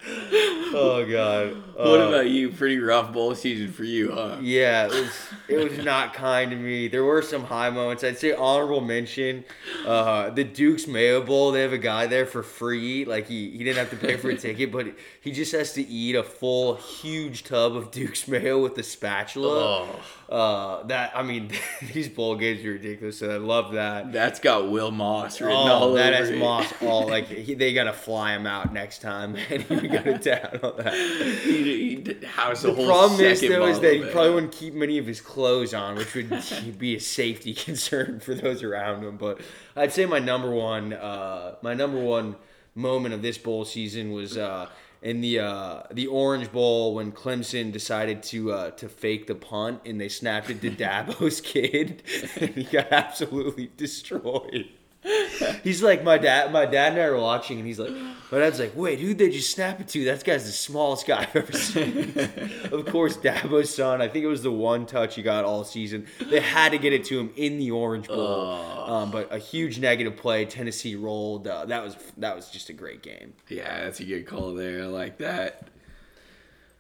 [0.10, 1.56] oh god.
[1.76, 2.50] What Uh, about you?
[2.50, 4.38] Pretty rough bowl season for you, huh?
[4.42, 5.12] Yeah, it was
[5.48, 6.88] it was not kind to me.
[6.88, 8.04] There were some high moments.
[8.04, 9.44] I'd say honorable mention.
[9.86, 11.52] Uh, the Duke's Mayo Bowl.
[11.52, 13.06] They have a guy there for free.
[13.06, 14.88] Like he, he didn't have to pay for a ticket, but
[15.22, 19.88] he just has to eat a full huge tub of Duke's Mayo with a spatula.
[20.30, 21.52] Uh, that I mean,
[21.94, 23.20] these bowl games are ridiculous.
[23.20, 24.12] So I love that.
[24.12, 26.32] That's got Will Moss written all Oh, over that has.
[26.32, 29.64] Moss all like he, they gotta fly him out next time, and
[30.06, 30.94] it down on that.
[30.94, 34.98] He, he house The whole problem is though is that he probably wouldn't keep many
[34.98, 36.30] of his clothes on, which would
[36.78, 39.18] be a safety concern for those around him.
[39.18, 39.42] But
[39.76, 42.36] I'd say my number one, uh, my number one
[42.76, 44.68] moment of this bowl season was uh,
[45.02, 49.82] in the uh, the Orange Bowl when Clemson decided to uh, to fake the punt
[49.86, 52.04] and they snapped it to Dabo's kid,
[52.40, 54.70] and he got absolutely destroyed.
[55.64, 56.52] He's like my dad.
[56.52, 57.92] My dad and I were watching, and he's like,
[58.32, 60.06] my dad's like, wait, who did you snap it to?
[60.06, 62.14] That guy's the smallest guy I've ever seen.
[62.72, 64.02] of course, Dabo's son.
[64.02, 66.08] I think it was the one touch he got all season.
[66.30, 69.80] They had to get it to him in the Orange Bowl, um, but a huge
[69.80, 70.46] negative play.
[70.46, 71.48] Tennessee rolled.
[71.48, 73.34] Uh, that was that was just a great game.
[73.50, 74.84] Yeah, that's a good call there.
[74.84, 75.68] I like that.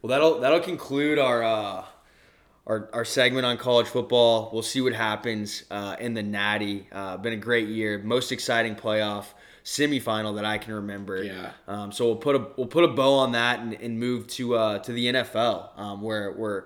[0.02, 1.86] Well, that'll that'll conclude our uh,
[2.68, 4.52] our our segment on college football.
[4.54, 6.88] We'll see what happens uh, in the Natty.
[6.92, 9.26] Uh, been a great year, most exciting playoff
[9.68, 11.24] semifinal that I can remember.
[11.24, 11.52] Yeah.
[11.68, 14.56] Um, so we'll put a we'll put a bow on that and, and move to
[14.56, 16.66] uh, to the NFL, um, where we're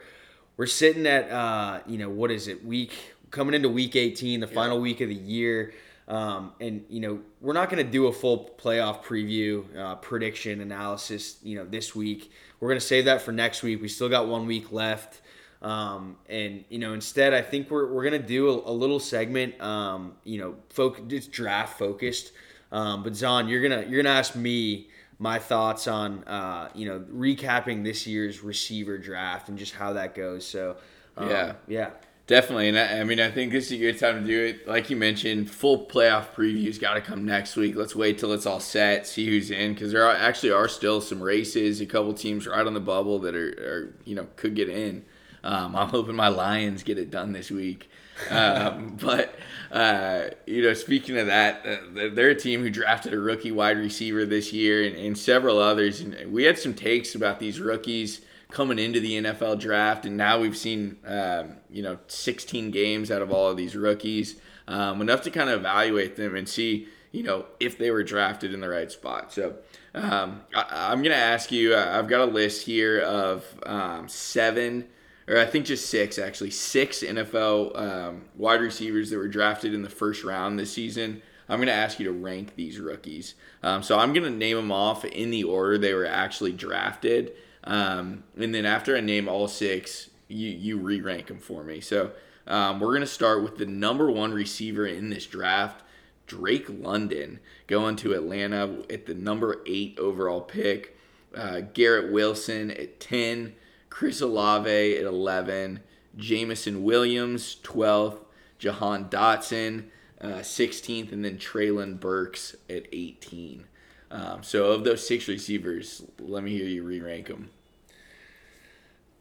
[0.57, 2.93] we're sitting at uh, you know what is it week
[3.31, 5.73] coming into week 18, the final week of the year.
[6.07, 10.59] Um, and you know we're not going to do a full playoff preview, uh, prediction
[10.59, 11.37] analysis.
[11.41, 13.81] You know this week we're going to save that for next week.
[13.81, 15.21] We still got one week left,
[15.61, 18.99] um, and you know instead I think we're, we're going to do a, a little
[18.99, 19.59] segment.
[19.61, 22.31] Um, you know, folk, it's draft focused.
[22.71, 24.87] Um, but Zon, you're gonna you're gonna ask me
[25.19, 30.15] my thoughts on uh, you know recapping this year's receiver draft and just how that
[30.15, 30.45] goes.
[30.47, 30.77] So
[31.17, 31.53] um, Yeah.
[31.67, 31.89] yeah.
[32.27, 34.65] Definitely, and I, I mean, I think this is a good time to do it.
[34.65, 37.75] Like you mentioned, full playoff previews got to come next week.
[37.75, 41.01] Let's wait till it's all set, see who's in, because there are, actually are still
[41.01, 44.55] some races, a couple teams right on the bubble that are, are you know, could
[44.55, 45.03] get in.
[45.43, 47.89] Um, I'm hoping my Lions get it done this week.
[48.29, 49.35] Um, but
[49.71, 53.77] uh, you know, speaking of that, uh, they're a team who drafted a rookie wide
[53.77, 56.01] receiver this year, and, and several others.
[56.01, 60.39] And we had some takes about these rookies coming into the NFL draft, and now
[60.39, 64.35] we've seen um, you know 16 games out of all of these rookies,
[64.67, 68.53] um, enough to kind of evaluate them and see you know if they were drafted
[68.53, 69.33] in the right spot.
[69.33, 69.55] So
[69.95, 71.73] um, I, I'm gonna ask you.
[71.73, 74.87] uh, I've got a list here of um, seven.
[75.31, 79.81] Or I think just six actually, six NFL um, wide receivers that were drafted in
[79.81, 81.21] the first round this season.
[81.47, 83.35] I'm going to ask you to rank these rookies.
[83.63, 87.31] Um, so I'm going to name them off in the order they were actually drafted.
[87.63, 91.79] Um, and then after I name all six, you, you re rank them for me.
[91.79, 92.11] So
[92.45, 95.81] um, we're going to start with the number one receiver in this draft,
[96.27, 100.97] Drake London, going to Atlanta at the number eight overall pick.
[101.33, 103.55] Uh, Garrett Wilson at 10,
[103.91, 105.81] Chris Olave at 11,
[106.17, 108.17] Jameson Williams 12th,
[108.57, 109.83] Jahan Dotson
[110.19, 113.65] uh, 16th, and then Treylon Burks at 18.
[114.09, 117.49] Um, so of those six receivers, let me hear you re-rank them.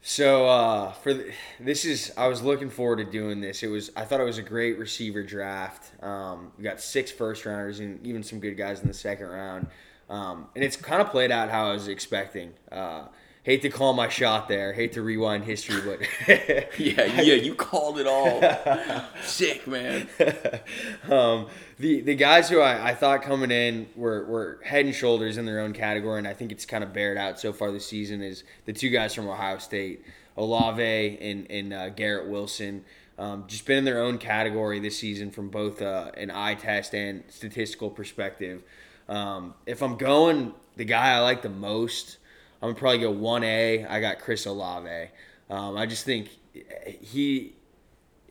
[0.01, 3.61] So uh, for the, this is I was looking forward to doing this.
[3.61, 5.91] It was I thought it was a great receiver draft.
[6.03, 9.67] Um, we got six first rounders and even some good guys in the second round.
[10.09, 12.53] Um, and it's kind of played out how I was expecting.
[12.71, 13.05] Uh,
[13.43, 14.73] hate to call my shot there.
[14.73, 15.99] Hate to rewind history, but
[16.79, 18.41] Yeah, yeah, you called it all.
[19.23, 20.07] Sick, man.
[21.09, 21.47] um,
[21.79, 25.45] the the guys who I, I thought coming in were, were head and shoulders in
[25.45, 28.21] their own category, and I think it's kind of bared out so far this season
[28.21, 30.03] is the two guys from Ohio State,
[30.37, 32.85] Olave and and uh, Garrett Wilson.
[33.17, 36.95] Um, just been in their own category this season from both uh, an eye test
[36.95, 38.63] and statistical perspective.
[39.07, 42.17] Um, if I'm going the guy I like the most,
[42.61, 43.85] I'm gonna probably go one A.
[43.85, 45.09] I got Chris Olave.
[45.49, 46.29] Um, I just think
[47.01, 47.53] he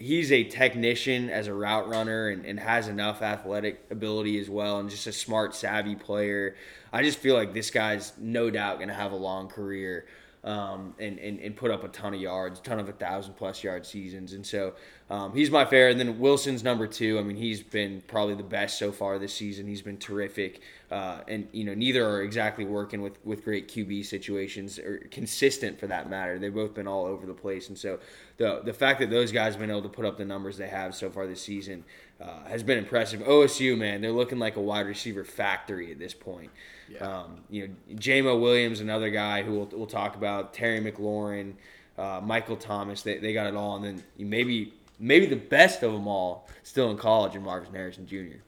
[0.01, 4.79] he's a technician as a route runner and, and has enough athletic ability as well
[4.79, 6.57] and just a smart savvy player
[6.91, 10.07] i just feel like this guy's no doubt going to have a long career
[10.45, 13.63] um, and, and, and put up a ton of yards ton of a thousand plus
[13.63, 14.73] yard seasons and so
[15.11, 15.91] um, he's my favorite.
[15.91, 17.19] And then Wilson's number two.
[17.19, 19.67] I mean, he's been probably the best so far this season.
[19.67, 20.61] He's been terrific.
[20.89, 25.81] Uh, and you know, neither are exactly working with with great QB situations or consistent
[25.81, 26.39] for that matter.
[26.39, 27.69] They've both been all over the place.
[27.69, 27.99] And so
[28.37, 30.69] the the fact that those guys have been able to put up the numbers they
[30.69, 31.85] have so far this season
[32.21, 33.21] uh, has been impressive.
[33.21, 36.51] OSU man, they're looking like a wide receiver factory at this point.
[36.91, 37.21] Yeah.
[37.21, 41.55] Um, you know, Jamo Williams, another guy who we'll, we'll talk about, Terry McLaurin,
[41.97, 43.77] uh, Michael Thomas, they, they got it all.
[43.77, 48.07] And then maybe maybe the best of them all still in college and Marvin Harrison
[48.07, 48.39] Jr.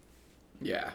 [0.61, 0.91] Yeah,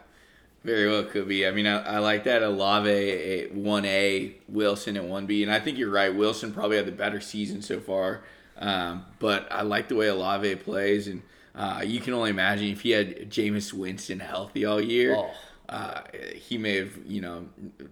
[0.63, 1.47] very well could be.
[1.47, 5.59] I mean, I, I like that Olave one A, Wilson at one B, and I
[5.59, 6.13] think you're right.
[6.13, 8.23] Wilson probably had the better season so far,
[8.57, 11.21] um, but I like the way Olave plays, and
[11.55, 15.15] uh, you can only imagine if he had Jameis Winston healthy all year.
[15.15, 15.31] Oh
[15.69, 16.01] uh,
[16.33, 17.45] he may have, you know,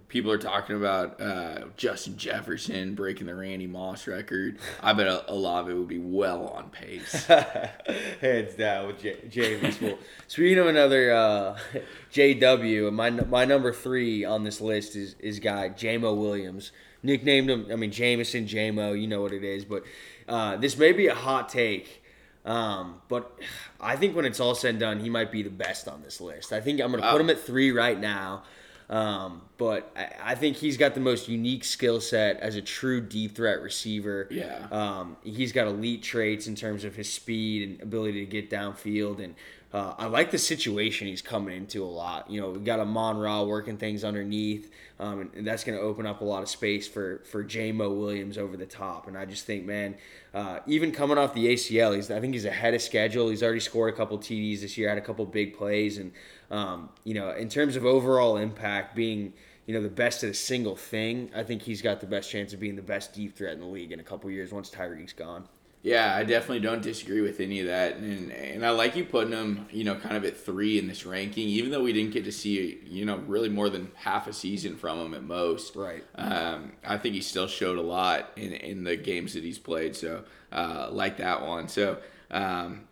[0.08, 4.58] people are talking about uh, Justin Jefferson breaking the Randy Moss record.
[4.82, 7.26] I bet a lot of it would be well on pace.
[8.20, 9.00] Hands down with
[9.30, 11.58] J- speaking of another uh,
[12.12, 16.72] JW, my my number three on this list is is guy Jamo Williams.
[17.02, 18.98] Nicknamed him, I mean Jameson Jamo.
[18.98, 19.84] You know what it is, but
[20.28, 22.02] uh, this may be a hot take.
[22.46, 23.38] Um, but
[23.80, 26.20] I think when it's all said and done, he might be the best on this
[26.20, 26.52] list.
[26.52, 28.44] I think I'm going to put him at three right now.
[28.88, 33.00] Um, but I, I, think he's got the most unique skill set as a true
[33.00, 34.28] deep threat receiver.
[34.30, 34.64] Yeah.
[34.70, 39.20] Um, he's got elite traits in terms of his speed and ability to get downfield.
[39.20, 39.34] And
[39.76, 42.30] uh, I like the situation he's coming into a lot.
[42.30, 46.22] You know, we got Amon-Ra working things underneath, um, and, that's going to open up
[46.22, 49.06] a lot of space for for Jamo Williams over the top.
[49.06, 49.96] And I just think, man,
[50.32, 53.28] uh, even coming off the ACL, he's I think he's ahead of schedule.
[53.28, 56.10] He's already scored a couple TDs this year, had a couple big plays, and
[56.50, 59.34] um, you know, in terms of overall impact, being
[59.66, 62.54] you know the best at a single thing, I think he's got the best chance
[62.54, 65.12] of being the best deep threat in the league in a couple years once Tyreek's
[65.12, 65.46] gone.
[65.86, 69.32] Yeah, I definitely don't disagree with any of that, and and I like you putting
[69.32, 72.24] him, you know, kind of at three in this ranking, even though we didn't get
[72.24, 75.76] to see, you know, really more than half a season from him at most.
[75.76, 76.02] Right.
[76.16, 79.94] Um, I think he still showed a lot in in the games that he's played,
[79.94, 81.68] so uh, like that one.
[81.68, 81.98] So
[82.32, 82.88] um,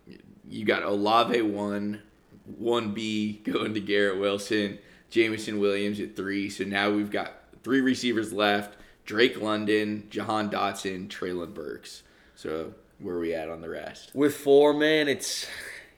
[0.48, 2.00] you got Olave one,
[2.56, 4.78] one B going to Garrett Wilson,
[5.10, 6.48] Jameson Williams at three.
[6.48, 7.32] So now we've got
[7.64, 12.04] three receivers left: Drake London, Jahan Dotson, Treylon Burks.
[12.36, 14.14] So where we at on the rest?
[14.14, 15.46] With four, man, it's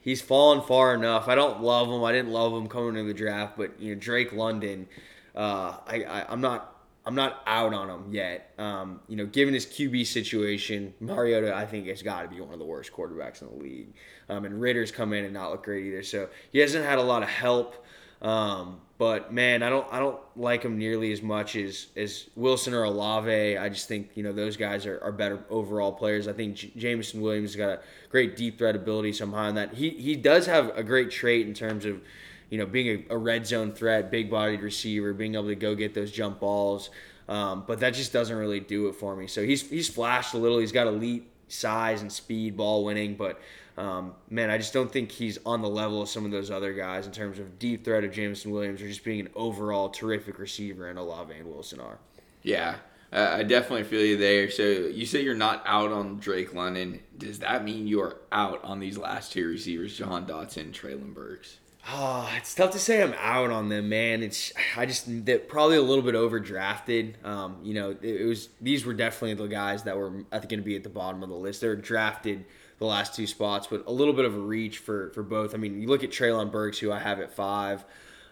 [0.00, 1.28] he's fallen far enough.
[1.28, 2.02] I don't love him.
[2.04, 4.88] I didn't love him coming into the draft, but you know Drake London,
[5.34, 6.76] uh, I, I am not
[7.06, 8.52] I'm not out on him yet.
[8.58, 12.52] Um, you know, given his QB situation, Mariota I think has got to be one
[12.52, 13.94] of the worst quarterbacks in the league.
[14.28, 16.02] Um, and Ridder's come in and not look great either.
[16.02, 17.85] So he hasn't had a lot of help.
[18.22, 22.72] Um, but man, I don't I don't like him nearly as much as as Wilson
[22.72, 23.58] or Olave.
[23.58, 26.26] I just think you know those guys are, are better overall players.
[26.26, 29.74] I think J- Jameson Williams has got a great deep threat ability somehow, and that
[29.74, 32.00] he he does have a great trait in terms of
[32.48, 35.74] you know being a, a red zone threat, big bodied receiver, being able to go
[35.74, 36.88] get those jump balls.
[37.28, 39.26] Um, but that just doesn't really do it for me.
[39.26, 40.58] So he's he's flashed a little.
[40.58, 43.40] He's got elite size and speed, ball winning, but
[43.76, 46.72] um, man, I just don't think he's on the level of some of those other
[46.72, 50.38] guys in terms of deep threat of Jameson Williams or just being an overall terrific
[50.38, 51.98] receiver, and Olave and Wilson are.
[52.42, 52.76] Yeah,
[53.12, 54.50] I definitely feel you there.
[54.50, 57.00] So you say you're not out on Drake London.
[57.18, 61.58] Does that mean you're out on these last two receivers, Jahan Dotson, Treylon Burks?
[61.88, 64.22] Oh, it's tough to say I'm out on them, man.
[64.22, 67.24] It's I just they're probably a little bit overdrafted.
[67.24, 70.50] Um, you know, it, it was these were definitely the guys that were I think
[70.50, 71.60] going to be at the bottom of the list.
[71.60, 72.44] They're drafted
[72.78, 75.54] the last two spots, but a little bit of a reach for for both.
[75.54, 77.84] I mean, you look at Treylon Burks, who I have at five.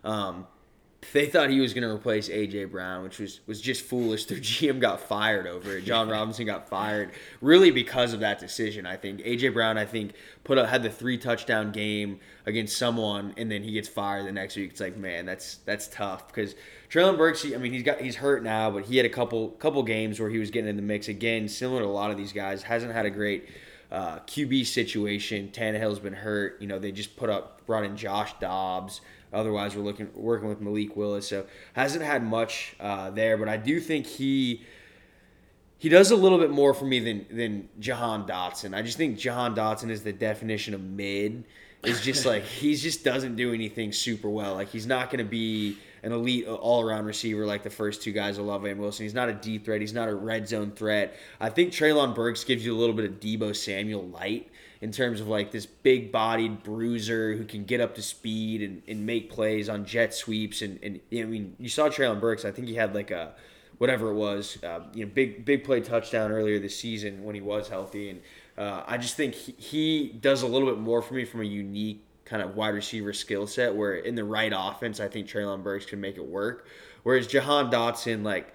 [0.03, 0.47] Um,
[1.13, 4.25] they thought he was going to replace AJ Brown, which was was just foolish.
[4.27, 5.85] Their GM got fired over it.
[5.85, 8.87] Jon Robinson got fired really because of that decision.
[8.87, 10.13] I think AJ Brown, I think,
[10.45, 14.33] put up, had the three touchdown game against someone, and then he gets fired the
[14.33, 14.71] next week.
[14.71, 16.55] It's like, man, that's that's tough because
[16.91, 17.45] Treylon Burks.
[17.45, 20.31] I mean, he's got he's hurt now, but he had a couple couple games where
[20.31, 21.49] he was getting in the mix again.
[21.49, 23.49] Similar to a lot of these guys, hasn't had a great
[23.95, 25.51] uh, QB situation.
[25.53, 26.61] Tannehill's been hurt.
[26.61, 29.01] You know, they just put up, brought in Josh Dobbs.
[29.33, 33.37] Otherwise, we're looking working with Malik Willis, so hasn't had much uh, there.
[33.37, 34.63] But I do think he
[35.79, 38.77] he does a little bit more for me than than Jahan Dotson.
[38.77, 41.45] I just think Jahan Dotson is the definition of mid.
[41.85, 44.55] Is just like he just doesn't do anything super well.
[44.55, 48.13] Like he's not going to be an elite all around receiver like the first two
[48.13, 49.05] guys, Olave and Wilson.
[49.05, 49.81] He's not a deep threat.
[49.81, 51.17] He's not a red zone threat.
[51.41, 54.51] I think Treylon Burks gives you a little bit of Deebo Samuel light
[54.83, 58.83] in terms of like this big bodied bruiser who can get up to speed and,
[58.87, 60.61] and make plays on jet sweeps.
[60.61, 62.45] And, and I mean, you saw Treylon Burks.
[62.45, 63.33] I think he had like a
[63.79, 67.41] whatever it was, uh, you know, big big play touchdown earlier this season when he
[67.41, 68.11] was healthy.
[68.11, 68.21] And
[68.59, 71.45] uh, I just think he, he does a little bit more for me from a
[71.45, 73.75] unique kind of wide receiver skill set.
[73.75, 76.67] Where in the right offense, I think Treylon Burks can make it work.
[77.03, 78.53] Whereas Jahan Dotson, like,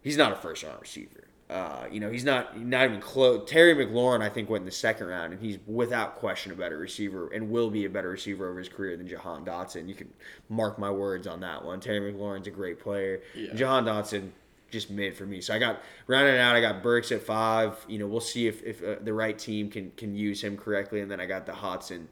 [0.00, 1.28] he's not a first round receiver.
[1.50, 3.48] Uh, you know, he's not not even close.
[3.48, 6.78] Terry McLaurin, I think, went in the second round, and he's without question a better
[6.78, 9.86] receiver and will be a better receiver over his career than Jahan Dotson.
[9.86, 10.10] You can
[10.48, 11.78] mark my words on that one.
[11.80, 13.20] Terry McLaurin's a great player.
[13.34, 13.52] Yeah.
[13.52, 14.30] Jahan Dotson
[14.70, 15.42] just mid for me.
[15.42, 16.56] So I got rounding out.
[16.56, 17.84] I got Burks at five.
[17.86, 21.02] You know, we'll see if, if uh, the right team can can use him correctly,
[21.02, 22.08] and then I got the Hodson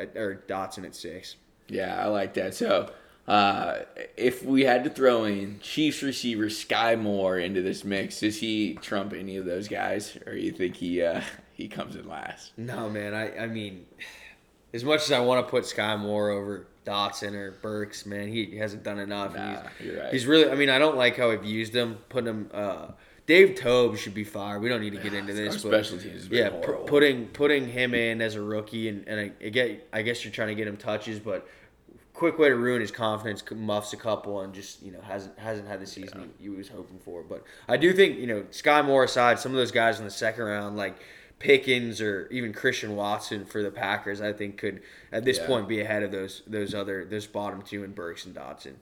[0.00, 1.36] at, or Dotson at six.
[1.68, 2.54] Yeah, I like that.
[2.54, 2.90] So,
[3.28, 3.80] uh,
[4.16, 8.74] if we had to throw in Chiefs receiver Sky Moore into this mix, does he
[8.74, 11.20] trump any of those guys, or you think he uh,
[11.52, 12.52] he comes in last?
[12.56, 13.14] No, man.
[13.14, 13.86] I I mean,
[14.72, 18.56] as much as I want to put Sky Moore over Dotson or Burks, man, he
[18.56, 19.34] hasn't done enough.
[19.34, 20.12] Nah, he's, you're right.
[20.12, 20.50] he's really.
[20.50, 21.98] I mean, I don't like how I've used him.
[22.08, 22.50] Putting him.
[22.52, 22.88] Uh,
[23.26, 24.60] Dave Toub should be fired.
[24.62, 25.62] We don't need to get into this.
[25.62, 26.84] but special teams yeah, horrible.
[26.84, 29.88] putting putting him in as a rookie, and and I, I get.
[29.92, 31.46] I guess you're trying to get him touches, but
[32.12, 33.42] quick way to ruin his confidence.
[33.54, 36.68] Muffs a couple and just you know hasn't hasn't had the season he, he was
[36.68, 37.22] hoping for.
[37.22, 40.10] But I do think you know Sky Moore aside, some of those guys in the
[40.10, 40.96] second round like.
[41.38, 45.46] Pickens or even Christian Watson for the Packers, I think could at this Yeah.
[45.46, 48.74] point be ahead of those those other those bottom two in Burks and Dotson.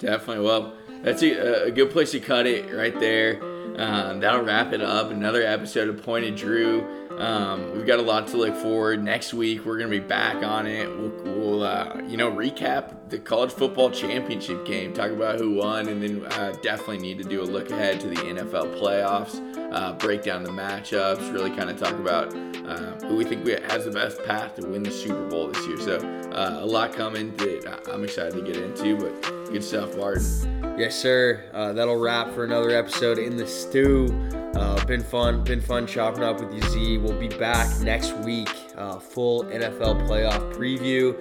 [0.00, 0.44] Definitely.
[0.44, 0.72] Well,
[1.02, 3.40] that's a, a good place to cut it right there.
[3.76, 5.10] Um, that'll wrap it up.
[5.10, 6.84] Another episode of Pointed Drew.
[7.18, 9.02] Um, we've got a lot to look forward.
[9.02, 10.88] Next week, we're going to be back on it.
[10.88, 15.88] We'll, we'll uh, you know, recap the college football championship game, talk about who won,
[15.88, 19.40] and then uh, definitely need to do a look ahead to the NFL playoffs,
[19.72, 23.52] uh, break down the matchups, really kind of talk about uh, who we think we
[23.52, 25.78] has the best path to win the Super Bowl this year.
[25.80, 25.96] So,
[26.32, 30.59] uh, a lot coming that I'm excited to get into, but good stuff, Barton.
[30.80, 31.44] Yes, sir.
[31.52, 34.08] Uh, that'll wrap for another episode in the stew.
[34.54, 35.44] Uh, been fun.
[35.44, 36.96] Been fun chopping up with you, Z.
[36.96, 38.48] We'll be back next week.
[38.78, 41.14] Uh, full NFL playoff preview.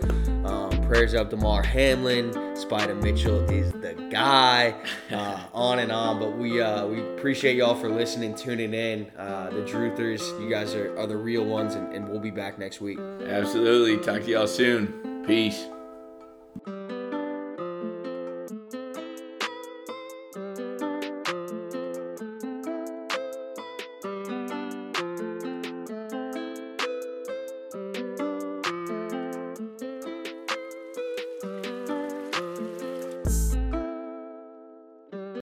[0.46, 2.32] Um, prayers up to Mar Hamlin.
[2.32, 4.74] Spida Mitchell is the guy.
[5.12, 6.20] Uh, on and on.
[6.20, 9.12] But we uh, we appreciate y'all for listening, tuning in.
[9.18, 12.60] Uh, the Druthers, you guys are, are the real ones, and, and we'll be back
[12.60, 12.98] next week.
[13.28, 13.98] Absolutely.
[13.98, 15.26] Talk to y'all soon.
[15.28, 15.66] Peace.